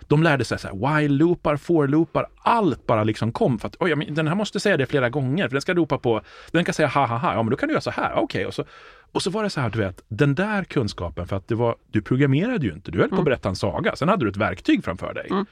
de 0.07 0.23
lärde 0.23 0.45
sig 0.45 0.59
så 0.59 0.67
här, 0.67 0.75
while-loopar, 0.75 1.57
for-loopar, 1.57 2.25
allt 2.37 2.87
bara 2.87 3.03
liksom 3.03 3.31
kom 3.31 3.59
för 3.59 3.67
att 3.67 3.75
oj, 3.79 3.95
den 4.09 4.27
här 4.27 4.35
måste 4.35 4.59
säga 4.59 4.77
det 4.77 4.85
flera 4.85 5.09
gånger, 5.09 5.47
för 5.47 5.51
den 5.51 5.61
ska 5.61 5.73
ropa 5.73 5.97
på, 5.97 6.21
den 6.51 6.65
kan 6.65 6.73
säga 6.73 6.87
ha 6.87 7.05
ha 7.05 7.17
ha, 7.17 7.33
ja 7.33 7.43
men 7.43 7.49
då 7.49 7.57
kan 7.57 7.67
du 7.67 7.73
göra 7.73 7.81
så 7.81 7.91
här, 7.91 8.11
okej. 8.13 8.23
Okay. 8.23 8.45
Och, 8.45 8.53
så, 8.53 8.65
och 9.11 9.21
så 9.21 9.29
var 9.29 9.43
det 9.43 9.49
så 9.49 9.61
här, 9.61 9.69
du 9.69 9.79
vet, 9.79 10.03
den 10.07 10.35
där 10.35 10.63
kunskapen, 10.63 11.27
för 11.27 11.35
att 11.35 11.47
det 11.47 11.55
var, 11.55 11.75
du 11.87 12.01
programmerade 12.01 12.65
ju 12.65 12.73
inte, 12.73 12.91
du 12.91 12.99
höll 12.99 13.09
på 13.09 13.15
att 13.15 13.19
mm. 13.19 13.25
berätta 13.25 13.49
en 13.49 13.55
saga, 13.55 13.95
sen 13.95 14.09
hade 14.09 14.25
du 14.25 14.29
ett 14.29 14.37
verktyg 14.37 14.83
framför 14.83 15.13
dig. 15.13 15.27
Mm. 15.29 15.45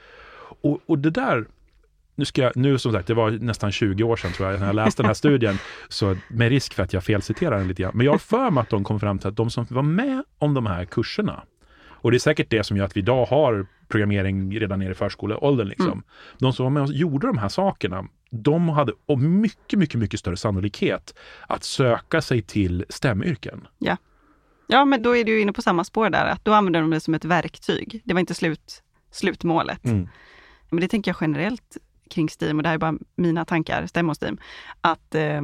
Och, 0.62 0.80
och 0.86 0.98
det 0.98 1.10
där 1.10 1.46
nu, 2.20 2.24
ska 2.24 2.42
jag, 2.42 2.56
nu 2.56 2.78
som 2.78 2.92
sagt, 2.92 3.06
det 3.06 3.14
var 3.14 3.30
nästan 3.30 3.72
20 3.72 4.02
år 4.02 4.16
sedan 4.16 4.32
tror 4.32 4.50
jag, 4.50 4.60
när 4.60 4.66
jag 4.66 4.74
läste 4.74 5.02
den 5.02 5.06
här 5.06 5.14
studien, 5.14 5.58
så 5.88 6.16
med 6.28 6.48
risk 6.48 6.74
för 6.74 6.82
att 6.82 6.92
jag 6.92 7.04
felciterar 7.04 7.58
den 7.58 7.68
lite 7.68 7.82
grann. 7.82 7.92
Men 7.94 8.06
jag 8.06 8.12
har 8.12 8.18
för 8.18 8.50
mig 8.50 8.62
att 8.62 8.70
de 8.70 8.84
kom 8.84 9.00
fram 9.00 9.18
till 9.18 9.28
att 9.28 9.36
de 9.36 9.50
som 9.50 9.66
var 9.70 9.82
med 9.82 10.24
om 10.38 10.54
de 10.54 10.66
här 10.66 10.84
kurserna, 10.84 11.42
och 12.02 12.10
det 12.10 12.16
är 12.16 12.18
säkert 12.18 12.50
det 12.50 12.64
som 12.64 12.76
gör 12.76 12.84
att 12.84 12.96
vi 12.96 13.00
idag 13.00 13.26
har 13.26 13.66
programmering 13.88 14.60
redan 14.60 14.78
nere 14.78 14.90
i 14.90 14.94
förskoleåldern. 14.94 15.68
Liksom. 15.68 15.86
Mm. 15.86 16.02
De 16.38 16.52
som 16.52 16.64
var 16.64 16.70
med 16.70 16.82
och 16.82 16.92
gjorde 16.92 17.26
de 17.26 17.38
här 17.38 17.48
sakerna, 17.48 18.04
de 18.30 18.68
hade 18.68 18.92
mycket, 19.16 19.78
mycket, 19.78 20.00
mycket 20.00 20.20
större 20.20 20.36
sannolikhet 20.36 21.14
att 21.48 21.64
söka 21.64 22.22
sig 22.22 22.42
till 22.42 22.84
stämyrken. 22.88 23.66
Ja. 23.78 23.96
ja, 24.66 24.84
men 24.84 25.02
då 25.02 25.16
är 25.16 25.24
du 25.24 25.40
inne 25.40 25.52
på 25.52 25.62
samma 25.62 25.84
spår 25.84 26.10
där, 26.10 26.26
att 26.26 26.44
då 26.44 26.52
använder 26.52 26.80
de 26.80 26.90
det 26.90 27.00
som 27.00 27.14
ett 27.14 27.24
verktyg. 27.24 28.02
Det 28.04 28.14
var 28.14 28.20
inte 28.20 28.34
slut, 28.34 28.82
slutmålet. 29.10 29.84
Mm. 29.84 30.08
Men 30.70 30.80
det 30.80 30.88
tänker 30.88 31.10
jag 31.10 31.16
generellt 31.20 31.76
kring 32.10 32.28
STEAM, 32.28 32.56
och 32.56 32.62
det 32.62 32.68
här 32.68 32.74
är 32.74 32.78
bara 32.78 32.98
mina 33.16 33.44
tankar, 33.44 33.86
stämmer 33.86 34.14
STEAM, 34.14 34.38
att 34.80 35.14
eh, 35.14 35.40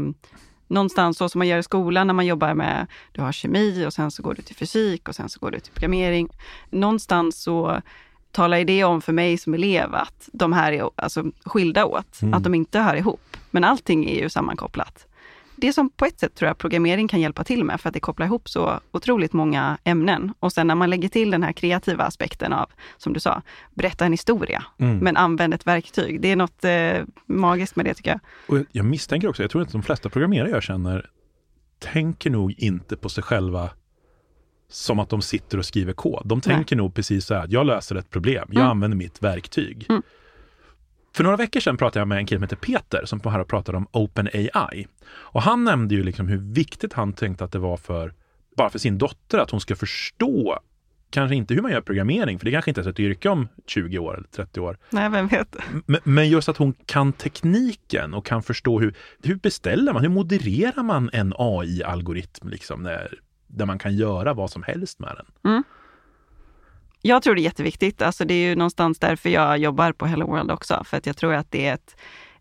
någonstans 0.68 1.18
så 1.18 1.28
som 1.28 1.38
man 1.38 1.48
gör 1.48 1.58
i 1.58 1.62
skolan 1.62 2.06
när 2.06 2.14
man 2.14 2.26
jobbar 2.26 2.54
med, 2.54 2.86
du 3.12 3.20
har 3.22 3.32
kemi 3.32 3.86
och 3.86 3.92
sen 3.92 4.10
så 4.10 4.22
går 4.22 4.34
du 4.34 4.42
till 4.42 4.56
fysik 4.56 5.08
och 5.08 5.14
sen 5.14 5.28
så 5.28 5.40
går 5.40 5.50
du 5.50 5.60
till 5.60 5.72
programmering. 5.72 6.28
Någonstans 6.70 7.42
så 7.42 7.80
talar 8.32 8.64
det 8.64 8.84
om 8.84 9.02
för 9.02 9.12
mig 9.12 9.38
som 9.38 9.54
elev 9.54 9.94
att 9.94 10.28
de 10.32 10.52
här 10.52 10.72
är 10.72 10.90
alltså, 10.94 11.24
skilda 11.44 11.84
åt, 11.84 12.22
mm. 12.22 12.34
att 12.34 12.44
de 12.44 12.54
inte 12.54 12.78
hör 12.78 12.94
ihop. 12.94 13.36
Men 13.50 13.64
allting 13.64 14.10
är 14.10 14.22
ju 14.22 14.28
sammankopplat. 14.28 15.05
Det 15.56 15.72
som 15.72 15.90
på 15.90 16.04
ett 16.04 16.20
sätt 16.20 16.34
tror 16.34 16.46
jag 16.46 16.58
programmering 16.58 17.08
kan 17.08 17.20
hjälpa 17.20 17.44
till 17.44 17.64
med, 17.64 17.80
för 17.80 17.88
att 17.88 17.94
det 17.94 18.00
kopplar 18.00 18.26
ihop 18.26 18.48
så 18.48 18.80
otroligt 18.92 19.32
många 19.32 19.78
ämnen. 19.84 20.32
Och 20.40 20.52
sen 20.52 20.66
när 20.66 20.74
man 20.74 20.90
lägger 20.90 21.08
till 21.08 21.30
den 21.30 21.42
här 21.42 21.52
kreativa 21.52 22.04
aspekten 22.04 22.52
av, 22.52 22.70
som 22.96 23.12
du 23.12 23.20
sa, 23.20 23.42
berätta 23.74 24.04
en 24.04 24.12
historia, 24.12 24.64
mm. 24.78 24.98
men 24.98 25.16
använd 25.16 25.54
ett 25.54 25.66
verktyg. 25.66 26.20
Det 26.20 26.32
är 26.32 26.36
något 26.36 26.64
eh, 26.64 27.04
magiskt 27.26 27.76
med 27.76 27.86
det 27.86 27.94
tycker 27.94 28.10
jag. 28.10 28.20
Och 28.46 28.64
jag 28.72 28.84
misstänker 28.84 29.28
också, 29.28 29.42
jag 29.42 29.50
tror 29.50 29.62
att 29.62 29.72
de 29.72 29.82
flesta 29.82 30.08
programmerare 30.08 30.50
jag 30.50 30.62
känner 30.62 31.10
tänker 31.78 32.30
nog 32.30 32.54
inte 32.58 32.96
på 32.96 33.08
sig 33.08 33.24
själva 33.24 33.70
som 34.68 34.98
att 34.98 35.08
de 35.08 35.22
sitter 35.22 35.58
och 35.58 35.66
skriver 35.66 35.92
kod. 35.92 36.22
De 36.24 36.40
tänker 36.40 36.76
Nej. 36.76 36.82
nog 36.82 36.94
precis 36.94 37.26
så 37.26 37.34
här, 37.34 37.46
jag 37.50 37.66
löser 37.66 37.96
ett 37.96 38.10
problem, 38.10 38.48
jag 38.48 38.60
mm. 38.60 38.70
använder 38.70 38.96
mitt 38.96 39.22
verktyg. 39.22 39.86
Mm. 39.88 40.02
För 41.16 41.24
några 41.24 41.36
veckor 41.36 41.60
sedan 41.60 41.76
pratade 41.76 42.00
jag 42.00 42.08
med 42.08 42.18
en 42.18 42.26
kille 42.26 42.38
som 42.38 42.42
heter 42.42 42.56
Peter 42.56 43.04
som 43.04 43.20
här 43.24 43.38
och 43.38 43.48
pratade 43.48 43.78
om 43.78 43.86
OpenAI. 43.92 44.86
Och 45.08 45.42
han 45.42 45.64
nämnde 45.64 45.94
ju 45.94 46.02
liksom 46.02 46.28
hur 46.28 46.38
viktigt 46.38 46.92
han 46.92 47.12
tänkte 47.12 47.44
att 47.44 47.52
det 47.52 47.58
var 47.58 47.76
för, 47.76 48.14
bara 48.56 48.70
för 48.70 48.78
sin 48.78 48.98
dotter, 48.98 49.38
att 49.38 49.50
hon 49.50 49.60
ska 49.60 49.76
förstå 49.76 50.58
kanske 51.10 51.36
inte 51.36 51.54
hur 51.54 51.62
man 51.62 51.70
gör 51.70 51.80
programmering, 51.80 52.38
för 52.38 52.44
det 52.44 52.50
kanske 52.50 52.70
inte 52.70 52.80
är 52.80 52.88
ett 52.88 53.00
yrke 53.00 53.28
om 53.28 53.48
20 53.66 53.98
år 53.98 54.14
eller 54.14 54.28
30 54.28 54.60
år. 54.60 54.78
Nej, 54.90 55.10
vem 55.10 55.28
vet. 55.28 55.56
Men 56.04 56.28
just 56.28 56.48
att 56.48 56.56
hon 56.56 56.74
kan 56.86 57.12
tekniken 57.12 58.14
och 58.14 58.26
kan 58.26 58.42
förstå 58.42 58.80
hur, 58.80 58.94
hur 59.22 59.34
beställer 59.34 59.92
man, 59.92 60.02
hur 60.02 60.08
modererar 60.08 60.82
man 60.82 61.10
en 61.12 61.32
AI-algoritm 61.36 62.48
liksom, 62.48 62.82
när, 62.82 63.18
där 63.46 63.66
man 63.66 63.78
kan 63.78 63.96
göra 63.96 64.34
vad 64.34 64.50
som 64.50 64.62
helst 64.62 64.98
med 64.98 65.16
den. 65.16 65.52
Mm. 65.52 65.64
Jag 67.06 67.22
tror 67.22 67.34
det 67.34 67.40
är 67.40 67.42
jätteviktigt. 67.42 68.02
Alltså 68.02 68.24
det 68.24 68.34
är 68.34 68.48
ju 68.48 68.56
någonstans 68.56 68.98
därför 68.98 69.28
jag 69.28 69.58
jobbar 69.58 69.92
på 69.92 70.06
Hello 70.06 70.26
World 70.26 70.50
också. 70.50 70.84
För 70.84 70.96
att 70.96 71.06
jag 71.06 71.16
tror 71.16 71.34
att 71.34 71.50
det 71.50 71.66
är 71.66 71.74
ett, 71.74 71.96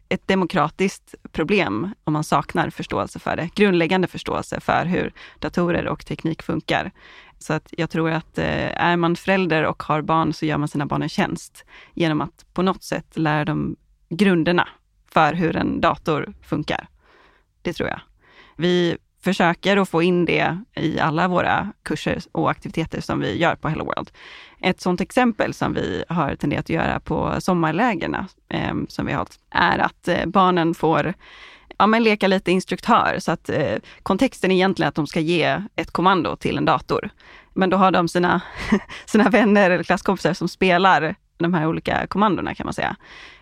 ett 0.09 0.27
demokratiskt 0.27 1.15
problem 1.31 1.93
om 2.03 2.13
man 2.13 2.23
saknar 2.23 2.69
förståelse 2.69 3.19
för 3.19 3.35
det. 3.35 3.49
Grundläggande 3.55 4.07
förståelse 4.07 4.59
för 4.59 4.85
hur 4.85 5.13
datorer 5.39 5.87
och 5.87 6.05
teknik 6.05 6.43
funkar. 6.43 6.91
Så 7.39 7.53
att 7.53 7.73
jag 7.77 7.89
tror 7.89 8.11
att 8.11 8.37
eh, 8.37 8.83
är 8.83 8.97
man 8.97 9.15
förälder 9.15 9.63
och 9.63 9.83
har 9.83 10.01
barn 10.01 10.33
så 10.33 10.45
gör 10.45 10.57
man 10.57 10.67
sina 10.67 10.85
barn 10.85 11.01
en 11.01 11.09
tjänst 11.09 11.65
genom 11.93 12.21
att 12.21 12.45
på 12.53 12.61
något 12.61 12.83
sätt 12.83 13.17
lära 13.17 13.45
dem 13.45 13.75
grunderna 14.09 14.67
för 15.11 15.33
hur 15.33 15.55
en 15.55 15.81
dator 15.81 16.33
funkar. 16.41 16.87
Det 17.61 17.73
tror 17.73 17.89
jag. 17.89 17.99
Vi 18.57 18.97
försöker 19.25 19.77
att 19.77 19.89
få 19.89 20.03
in 20.03 20.25
det 20.25 20.57
i 20.75 20.99
alla 20.99 21.27
våra 21.27 21.71
kurser 21.83 22.21
och 22.31 22.51
aktiviteter 22.51 23.01
som 23.01 23.19
vi 23.19 23.37
gör 23.37 23.55
på 23.55 23.69
Hello 23.69 23.85
World. 23.85 24.11
Ett 24.61 24.81
sådant 24.81 25.01
exempel 25.01 25.53
som 25.53 25.73
vi 25.73 26.03
har 26.09 26.35
tenderat 26.35 26.65
att 26.65 26.69
göra 26.69 26.99
på 26.99 27.35
sommarlägerna 27.39 28.27
eh, 28.49 28.73
som 28.87 29.05
vi 29.05 29.11
har 29.11 29.19
haft, 29.19 29.39
är 29.49 29.79
att 29.79 30.07
eh, 30.07 30.25
barnen 30.25 30.73
får 30.73 31.13
ja, 31.77 31.87
men 31.87 32.03
leka 32.03 32.27
lite 32.27 32.51
instruktör. 32.51 33.15
Så 33.19 33.31
att 33.31 33.49
eh, 33.49 33.75
kontexten 34.03 34.51
är 34.51 34.55
egentligen 34.55 34.89
att 34.89 34.95
de 34.95 35.07
ska 35.07 35.19
ge 35.19 35.61
ett 35.75 35.91
kommando 35.91 36.35
till 36.35 36.57
en 36.57 36.65
dator. 36.65 37.09
Men 37.53 37.69
då 37.69 37.77
har 37.77 37.91
de 37.91 38.07
sina, 38.07 38.41
sina 39.05 39.29
vänner 39.29 39.71
eller 39.71 39.83
klasskompisar 39.83 40.33
som 40.33 40.49
spelar 40.49 41.15
de 41.37 41.53
här 41.53 41.67
olika 41.67 42.07
kommandona 42.07 42.55
kan 42.55 42.65
man 42.65 42.73
säga. 42.73 42.95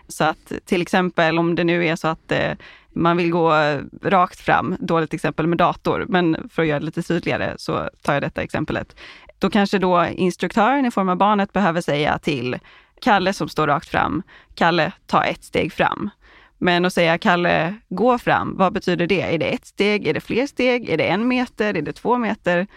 Så 0.08 0.24
att 0.24 0.52
till 0.66 0.82
exempel 0.82 1.40
om 1.40 1.56
det 1.56 1.64
nu 1.64 1.86
är 1.86 1.96
så 1.96 2.08
att 2.08 2.32
eh, 2.32 2.52
man 2.94 3.18
vill 3.18 3.32
gå 3.32 3.54
rakt 4.02 4.40
fram, 4.40 4.76
dåligt 4.80 5.14
exempel 5.14 5.48
med 5.48 5.58
dator, 5.58 6.06
men 6.10 6.50
för 6.50 6.62
att 6.62 6.68
göra 6.68 6.80
det 6.80 6.86
lite 6.86 7.04
tydligare 7.04 7.54
så 7.58 7.90
tar 8.02 8.14
jag 8.14 8.24
detta 8.24 8.42
exemplet. 8.42 8.96
Då 9.40 9.50
kanske 9.50 9.80
då 9.80 10.06
instruktören 10.06 10.86
i 10.86 10.92
form 10.92 11.10
av 11.10 11.18
barnet 11.18 11.54
behöver 11.54 11.82
säga 11.82 12.20
till 12.20 12.58
Kalle 13.02 13.34
som 13.34 13.50
står 13.50 13.68
rakt 13.68 13.90
fram, 13.90 14.24
Kalle, 14.56 14.92
ta 15.08 15.24
ett 15.24 15.44
steg 15.44 15.74
fram. 15.74 16.10
Men 16.58 16.86
att 16.86 16.94
säga 16.94 17.18
Kalle, 17.18 17.76
gå 17.90 18.18
fram, 18.18 18.58
vad 18.58 18.74
betyder 18.74 19.08
det? 19.08 19.22
Är 19.22 19.38
det 19.38 19.46
ett 19.46 19.66
steg? 19.66 20.08
Är 20.08 20.14
det 20.14 20.22
fler 20.22 20.48
steg? 20.48 20.90
Är 20.90 20.98
det 20.98 21.04
en 21.04 21.28
meter? 21.28 21.78
Är 21.78 21.82
det 21.82 21.94
två 21.94 22.18
meter? 22.18 22.68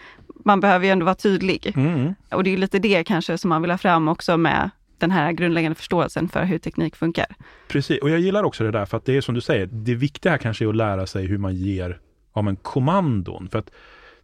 Man 0.45 0.59
behöver 0.59 0.85
ju 0.85 0.91
ändå 0.91 1.05
vara 1.05 1.15
tydlig. 1.15 1.73
Mm. 1.75 2.15
Och 2.31 2.43
det 2.43 2.53
är 2.53 2.57
lite 2.57 2.79
det 2.79 3.03
kanske 3.03 3.37
som 3.37 3.49
man 3.49 3.61
vill 3.61 3.71
ha 3.71 3.77
fram 3.77 4.07
också 4.07 4.37
med 4.37 4.69
den 4.99 5.11
här 5.11 5.31
grundläggande 5.31 5.75
förståelsen 5.75 6.29
för 6.29 6.43
hur 6.43 6.57
teknik 6.57 6.95
funkar. 6.95 7.25
Precis, 7.67 8.01
och 8.01 8.09
jag 8.09 8.19
gillar 8.19 8.43
också 8.43 8.63
det 8.63 8.71
där 8.71 8.85
för 8.85 8.97
att 8.97 9.05
det 9.05 9.17
är 9.17 9.21
som 9.21 9.35
du 9.35 9.41
säger, 9.41 9.65
det 9.65 9.95
viktiga 9.95 10.31
här 10.31 10.39
kanske 10.39 10.65
är 10.65 10.69
att 10.69 10.75
lära 10.75 11.07
sig 11.07 11.25
hur 11.25 11.37
man 11.37 11.55
ger 11.55 11.99
ja, 12.33 12.55
kommandon. 12.61 13.49
För 13.51 13.59
att 13.59 13.71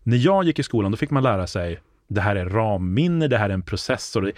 när 0.04 0.18
jag 0.18 0.44
gick 0.44 0.60
i 0.60 0.64
skolan 0.64 0.92
då 0.92 0.98
fick 0.98 1.10
man 1.10 1.24
lära 1.24 1.48
sig 1.48 1.80
det 2.08 2.22
här 2.22 2.36
är 2.36 2.46
ramminne, 2.46 3.28
det 3.28 3.38
här 3.38 3.50
är 3.50 3.54
en 3.54 3.62
processor. 3.62 4.32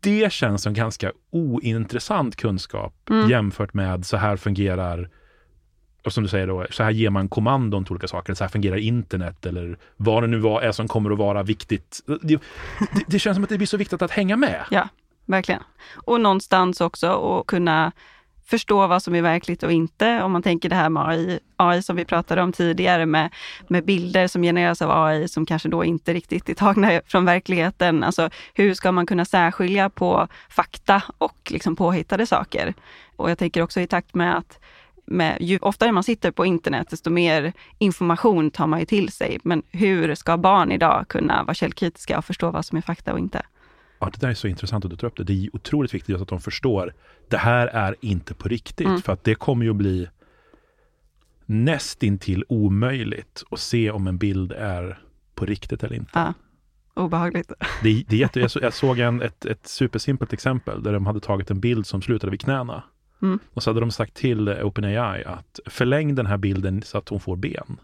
Det 0.00 0.32
känns 0.32 0.62
som 0.62 0.74
ganska 0.74 1.12
ointressant 1.30 2.36
kunskap 2.36 3.10
mm. 3.10 3.30
jämfört 3.30 3.74
med 3.74 4.06
så 4.06 4.16
här 4.16 4.36
fungerar 4.36 5.10
och 6.04 6.12
som 6.12 6.22
du 6.22 6.28
säger 6.28 6.46
då, 6.46 6.66
så 6.70 6.82
här 6.82 6.90
ger 6.90 7.10
man 7.10 7.28
kommandon 7.28 7.84
till 7.84 7.92
olika 7.92 8.08
saker. 8.08 8.34
Så 8.34 8.44
här 8.44 8.48
fungerar 8.48 8.76
internet 8.76 9.46
eller 9.46 9.78
vad 9.96 10.22
det 10.22 10.26
nu 10.26 10.36
är 10.38 10.72
som 10.72 10.88
kommer 10.88 11.10
att 11.10 11.18
vara 11.18 11.42
viktigt. 11.42 12.00
Det, 12.06 12.18
det, 12.22 12.40
det 13.06 13.18
känns 13.18 13.36
som 13.36 13.44
att 13.44 13.50
det 13.50 13.56
blir 13.56 13.66
så 13.66 13.76
viktigt 13.76 14.02
att 14.02 14.10
hänga 14.10 14.36
med. 14.36 14.64
Ja, 14.70 14.88
verkligen. 15.28 15.62
Och 15.94 16.20
någonstans 16.20 16.80
också 16.80 17.06
att 17.40 17.46
kunna 17.46 17.92
förstå 18.48 18.86
vad 18.86 19.02
som 19.02 19.14
är 19.14 19.22
verkligt 19.22 19.62
och 19.62 19.72
inte. 19.72 20.22
Om 20.22 20.32
man 20.32 20.42
tänker 20.42 20.68
det 20.68 20.76
här 20.76 20.88
med 20.88 21.08
AI, 21.08 21.40
AI 21.56 21.82
som 21.82 21.96
vi 21.96 22.04
pratade 22.04 22.42
om 22.42 22.52
tidigare 22.52 23.06
med, 23.06 23.34
med 23.68 23.84
bilder 23.84 24.26
som 24.26 24.42
genereras 24.42 24.82
av 24.82 25.04
AI 25.04 25.28
som 25.28 25.46
kanske 25.46 25.68
då 25.68 25.84
inte 25.84 26.14
riktigt 26.14 26.48
är 26.48 26.54
tagna 26.54 27.00
från 27.06 27.24
verkligheten. 27.24 28.04
Alltså 28.04 28.30
hur 28.54 28.74
ska 28.74 28.92
man 28.92 29.06
kunna 29.06 29.24
särskilja 29.24 29.90
på 29.90 30.28
fakta 30.48 31.02
och 31.18 31.36
liksom 31.50 31.76
påhittade 31.76 32.26
saker? 32.26 32.74
Och 33.16 33.30
jag 33.30 33.38
tänker 33.38 33.62
också 33.62 33.80
i 33.80 33.86
takt 33.86 34.14
med 34.14 34.36
att 34.36 34.58
med, 35.10 35.36
ju 35.40 35.58
oftare 35.58 35.92
man 35.92 36.04
sitter 36.04 36.30
på 36.30 36.46
internet, 36.46 36.90
desto 36.90 37.10
mer 37.10 37.52
information 37.78 38.50
tar 38.50 38.66
man 38.66 38.80
ju 38.80 38.86
till 38.86 39.12
sig. 39.12 39.38
Men 39.42 39.62
hur 39.70 40.14
ska 40.14 40.36
barn 40.36 40.72
idag 40.72 41.04
kunna 41.08 41.44
vara 41.44 41.54
källkritiska 41.54 42.18
och 42.18 42.24
förstå 42.24 42.50
vad 42.50 42.64
som 42.64 42.78
är 42.78 42.82
fakta 42.82 43.12
och 43.12 43.18
inte? 43.18 43.42
Ja, 43.98 44.10
det 44.12 44.20
där 44.20 44.28
är 44.28 44.34
så 44.34 44.48
intressant 44.48 44.84
att 44.84 44.90
du 44.90 44.96
tar 44.96 45.06
upp 45.06 45.16
det. 45.16 45.24
Det 45.24 45.44
är 45.44 45.56
otroligt 45.56 45.94
viktigt 45.94 46.16
att 46.16 46.28
de 46.28 46.40
förstår. 46.40 46.94
Det 47.28 47.36
här 47.36 47.66
är 47.66 47.96
inte 48.00 48.34
på 48.34 48.48
riktigt. 48.48 48.86
Mm. 48.86 49.02
För 49.02 49.12
att 49.12 49.24
det 49.24 49.34
kommer 49.34 49.64
ju 49.64 49.70
att 49.70 49.76
bli 49.76 50.08
nästintill 51.46 52.44
omöjligt 52.48 53.44
att 53.50 53.60
se 53.60 53.90
om 53.90 54.06
en 54.06 54.18
bild 54.18 54.52
är 54.52 54.98
på 55.34 55.46
riktigt 55.46 55.84
eller 55.84 55.96
inte. 55.96 56.10
Ja, 56.14 56.34
obehagligt. 56.94 57.52
Det, 57.82 58.04
det 58.08 58.16
är 58.16 58.20
jätte, 58.20 58.40
jag, 58.40 58.50
så, 58.50 58.58
jag 58.62 58.74
såg 58.74 58.98
en, 58.98 59.22
ett, 59.22 59.44
ett 59.44 59.66
supersimpelt 59.66 60.32
exempel 60.32 60.82
där 60.82 60.92
de 60.92 61.06
hade 61.06 61.20
tagit 61.20 61.50
en 61.50 61.60
bild 61.60 61.86
som 61.86 62.02
slutade 62.02 62.30
vid 62.30 62.40
knäna. 62.40 62.82
Mm. 63.22 63.38
Och 63.54 63.62
så 63.62 63.70
hade 63.70 63.80
de 63.80 63.90
sagt 63.90 64.14
till 64.14 64.48
OpenAI 64.48 65.24
att 65.24 65.60
förläng 65.66 66.14
den 66.14 66.26
här 66.26 66.36
bilden 66.36 66.82
så 66.82 66.98
att 66.98 67.08
hon 67.08 67.20
får 67.20 67.36
ben. 67.36 67.80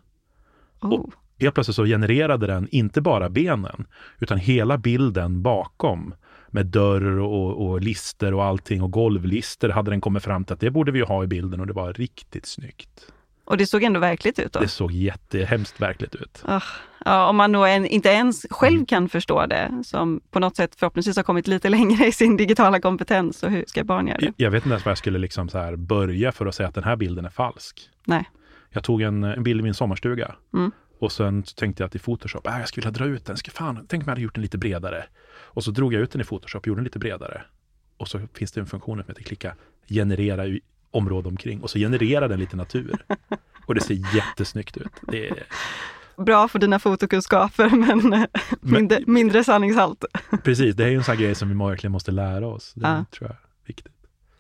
Oh. 0.81 0.93
Och 0.93 1.15
helt 1.41 1.55
plötsligt 1.55 1.77
så 1.77 1.85
genererade 1.85 2.47
den 2.47 2.69
inte 2.71 3.01
bara 3.01 3.29
benen, 3.29 3.87
utan 4.19 4.39
hela 4.39 4.79
bilden 4.79 5.43
bakom 5.43 6.15
med 6.49 6.67
dörr 6.67 7.19
och, 7.19 7.67
och 7.67 7.81
lister 7.81 8.35
och 8.35 8.45
allting 8.45 8.83
och 8.83 8.91
golvlister 8.91 9.69
hade 9.69 9.91
den 9.91 10.01
kommit 10.01 10.23
fram 10.23 10.45
till 10.45 10.55
att 10.55 10.61
det 10.61 10.71
borde 10.71 10.93
vi 10.93 11.01
ha 11.01 11.25
i 11.25 11.27
bilden 11.27 11.61
och 11.61 11.67
det 11.67 11.73
var 11.73 11.93
riktigt 11.93 12.47
snyggt. 12.47 13.13
Och 13.45 13.57
det 13.57 13.67
såg 13.67 13.83
ändå 13.83 14.01
verkligt 14.01 14.39
ut 14.39 14.53
då? 14.53 14.61
Det 14.61 14.69
såg 14.69 14.93
jättehemskt 14.93 15.81
verkligt 15.81 16.15
ut. 16.15 16.43
Oh, 16.49 16.63
ja, 17.05 17.29
om 17.29 17.37
man 17.37 17.53
då 17.53 17.65
en, 17.65 17.87
inte 17.87 18.09
ens 18.09 18.47
själv 18.51 18.75
mm. 18.75 18.87
kan 18.87 19.09
förstå 19.09 19.47
det, 19.47 19.83
som 19.85 20.21
på 20.31 20.41
något 20.41 20.57
sätt 20.57 20.75
förhoppningsvis 20.75 21.17
har 21.17 21.23
kommit 21.23 21.47
lite 21.47 21.69
längre 21.79 22.07
i 22.07 22.13
sin 22.13 22.37
digitala 22.37 22.81
kompetens, 22.81 23.39
så 23.39 23.49
hur 23.49 23.65
ska 23.67 23.85
barn 23.85 24.07
göra 24.07 24.19
det? 24.19 24.33
Jag 24.37 24.51
vet 24.51 24.65
inte 24.65 24.73
ens 24.73 24.85
var 24.85 24.91
jag 24.91 24.99
skulle 24.99 25.19
liksom 25.19 25.49
så 25.49 25.59
här 25.59 25.77
börja 25.77 26.33
för 26.33 26.47
att 26.47 26.55
säga 26.55 26.69
att 26.69 26.75
den 26.75 26.85
här 26.85 26.97
bilden 26.97 27.25
är 27.25 27.31
falsk. 27.31 27.91
Nej. 28.05 28.31
Jag 28.71 28.85
tog 28.85 29.03
en, 29.03 29.25
en 29.25 29.43
bild 29.43 29.61
i 29.61 29.63
min 29.63 29.75
sommarstuga 29.75 30.35
mm. 30.55 30.73
Och 30.99 31.13
sen 31.13 31.43
tänkte 31.43 31.83
jag 31.83 31.89
att 31.89 31.95
i 31.95 31.99
Photoshop, 31.99 32.47
äh, 32.47 32.59
jag 32.59 32.69
skulle 32.69 32.87
vilja 32.87 32.99
dra 32.99 33.07
ut 33.07 33.25
den. 33.25 33.37
Ska 33.37 33.51
fan, 33.51 33.87
tänk 33.89 34.03
om 34.03 34.07
jag 34.07 34.13
hade 34.13 34.23
gjort 34.23 34.35
den 34.35 34.43
lite 34.43 34.59
bredare. 34.59 35.05
Och 35.35 35.65
så 35.65 35.71
drog 35.71 35.95
jag 35.95 36.03
ut 36.03 36.11
den 36.11 36.21
i 36.21 36.25
Photoshop, 36.25 36.67
gjorde 36.67 36.79
den 36.79 36.85
lite 36.85 36.99
bredare. 36.99 37.43
Och 37.97 38.09
så 38.09 38.21
finns 38.35 38.53
det 38.53 38.61
en 38.61 38.67
funktion 38.67 38.99
som 38.99 39.09
heter 39.09 39.23
klicka 39.23 39.55
generera 39.89 40.47
i 40.47 40.61
område 40.91 41.29
omkring 41.29 41.63
och 41.63 41.71
så 41.71 41.79
genererar 41.79 42.29
den 42.29 42.41
lite 42.41 42.57
natur. 42.57 43.05
Och 43.67 43.75
det 43.75 43.81
ser 43.81 44.17
jättesnyggt 44.17 44.77
ut. 44.77 44.93
Det 45.03 45.29
är... 45.29 45.45
Bra 46.17 46.49
för 46.49 46.59
dina 46.59 46.79
fotokunskaper 46.79 47.71
men, 47.77 48.09
men 48.09 48.29
mindre, 48.61 49.01
mindre 49.07 49.45
sanningshalt. 49.45 50.05
Precis, 50.45 50.77
det 50.77 50.85
är 50.85 50.89
ju 50.89 50.97
en 50.97 51.05
sån 51.05 51.17
grej 51.17 51.35
som 51.35 51.49
vi 51.49 51.55
verkligen 51.55 51.93
måste 51.93 52.11
lära 52.11 52.47
oss. 52.47 52.73
Det 52.75 52.89
ja. 52.89 53.05
tror 53.11 53.31
jag. 53.31 53.37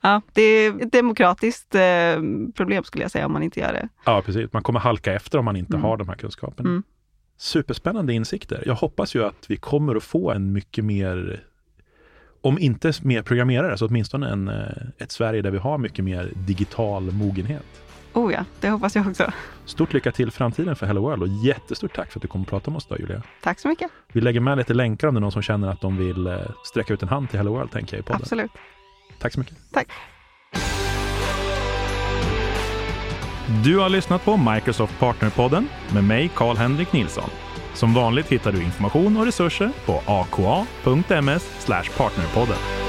Ja, 0.05 0.23
det 0.33 0.43
är 0.43 0.83
ett 0.83 0.93
demokratiskt 0.93 1.75
eh, 1.75 1.81
problem 2.55 2.85
skulle 2.85 3.05
jag 3.05 3.11
säga 3.11 3.27
om 3.27 3.33
man 3.33 3.43
inte 3.43 3.61
gör 3.61 3.73
det. 3.73 3.89
Ja, 4.05 4.23
precis. 4.27 4.53
Man 4.53 4.63
kommer 4.63 4.81
halka 4.81 5.13
efter 5.13 5.39
om 5.39 5.45
man 5.45 5.57
inte 5.57 5.73
mm. 5.73 5.85
har 5.85 5.97
de 5.97 6.09
här 6.09 6.17
kunskaperna. 6.17 6.69
Mm. 6.69 6.83
Superspännande 7.37 8.13
insikter. 8.13 8.63
Jag 8.67 8.75
hoppas 8.75 9.15
ju 9.15 9.25
att 9.25 9.51
vi 9.51 9.57
kommer 9.57 9.95
att 9.95 10.03
få 10.03 10.33
en 10.33 10.53
mycket 10.53 10.85
mer, 10.85 11.45
om 12.41 12.59
inte 12.59 12.93
mer 13.03 13.23
programmerare, 13.23 13.79
så 13.79 13.87
åtminstone 13.87 14.29
en, 14.29 14.49
eh, 14.49 14.65
ett 14.99 15.13
Sverige 15.13 15.43
där 15.43 15.51
vi 15.51 15.59
har 15.59 15.79
mycket 15.79 16.05
mer 16.05 16.33
digital 16.35 17.03
mogenhet. 17.13 17.83
Oh 18.13 18.33
ja, 18.33 18.45
det 18.61 18.71
hoppas 18.71 18.97
jag 18.97 19.07
också. 19.07 19.33
Stort 19.65 19.93
lycka 19.93 20.13
till 20.13 20.31
framtiden 20.31 20.77
för 20.77 20.87
Hello 20.87 21.03
World 21.03 21.23
och 21.23 21.29
jättestort 21.29 21.97
tack 21.97 22.13
för 22.13 22.19
att 22.19 22.23
du 22.23 22.29
kom 22.29 22.43
och 22.43 22.49
pratade 22.49 22.71
med 22.71 22.77
oss 22.77 22.87
idag 22.87 23.01
Julia. 23.01 23.23
Tack 23.43 23.61
så 23.61 23.69
mycket. 23.69 23.91
Vi 24.13 24.21
lägger 24.21 24.41
med 24.41 24.59
lite 24.59 24.75
länkar 24.75 25.09
om 25.09 25.15
det 25.15 25.19
är 25.19 25.21
någon 25.21 25.33
som 25.33 25.43
känner 25.43 25.69
att 25.69 25.81
de 25.81 25.97
vill 25.97 26.27
eh, 26.27 26.39
sträcka 26.65 26.95
ut 26.95 27.03
en 27.03 27.09
hand 27.09 27.31
till 27.31 27.39
Hello 27.39 27.53
World, 27.53 27.71
tänker 27.71 27.97
jag 27.97 28.01
i 28.01 28.05
podden. 28.05 28.21
Absolut. 28.23 28.51
Tack 29.25 29.35
så 29.35 29.41
mycket. 29.41 29.57
Tack. 29.73 29.89
Du 33.65 33.79
har 33.79 33.89
lyssnat 33.89 34.25
på 34.25 34.37
Microsoft 34.37 34.99
Partnerpodden 34.99 35.69
med 35.95 36.05
mig, 36.05 36.31
Karl-Henrik 36.35 36.93
Nilsson. 36.93 37.31
Som 37.75 37.95
vanligt 37.95 38.29
hittar 38.29 38.53
du 38.53 38.63
information 38.63 39.17
och 39.17 39.27
resurser 39.27 39.71
på 39.87 40.03
aka.ms 40.07 41.69
partnerpodden. 41.97 42.84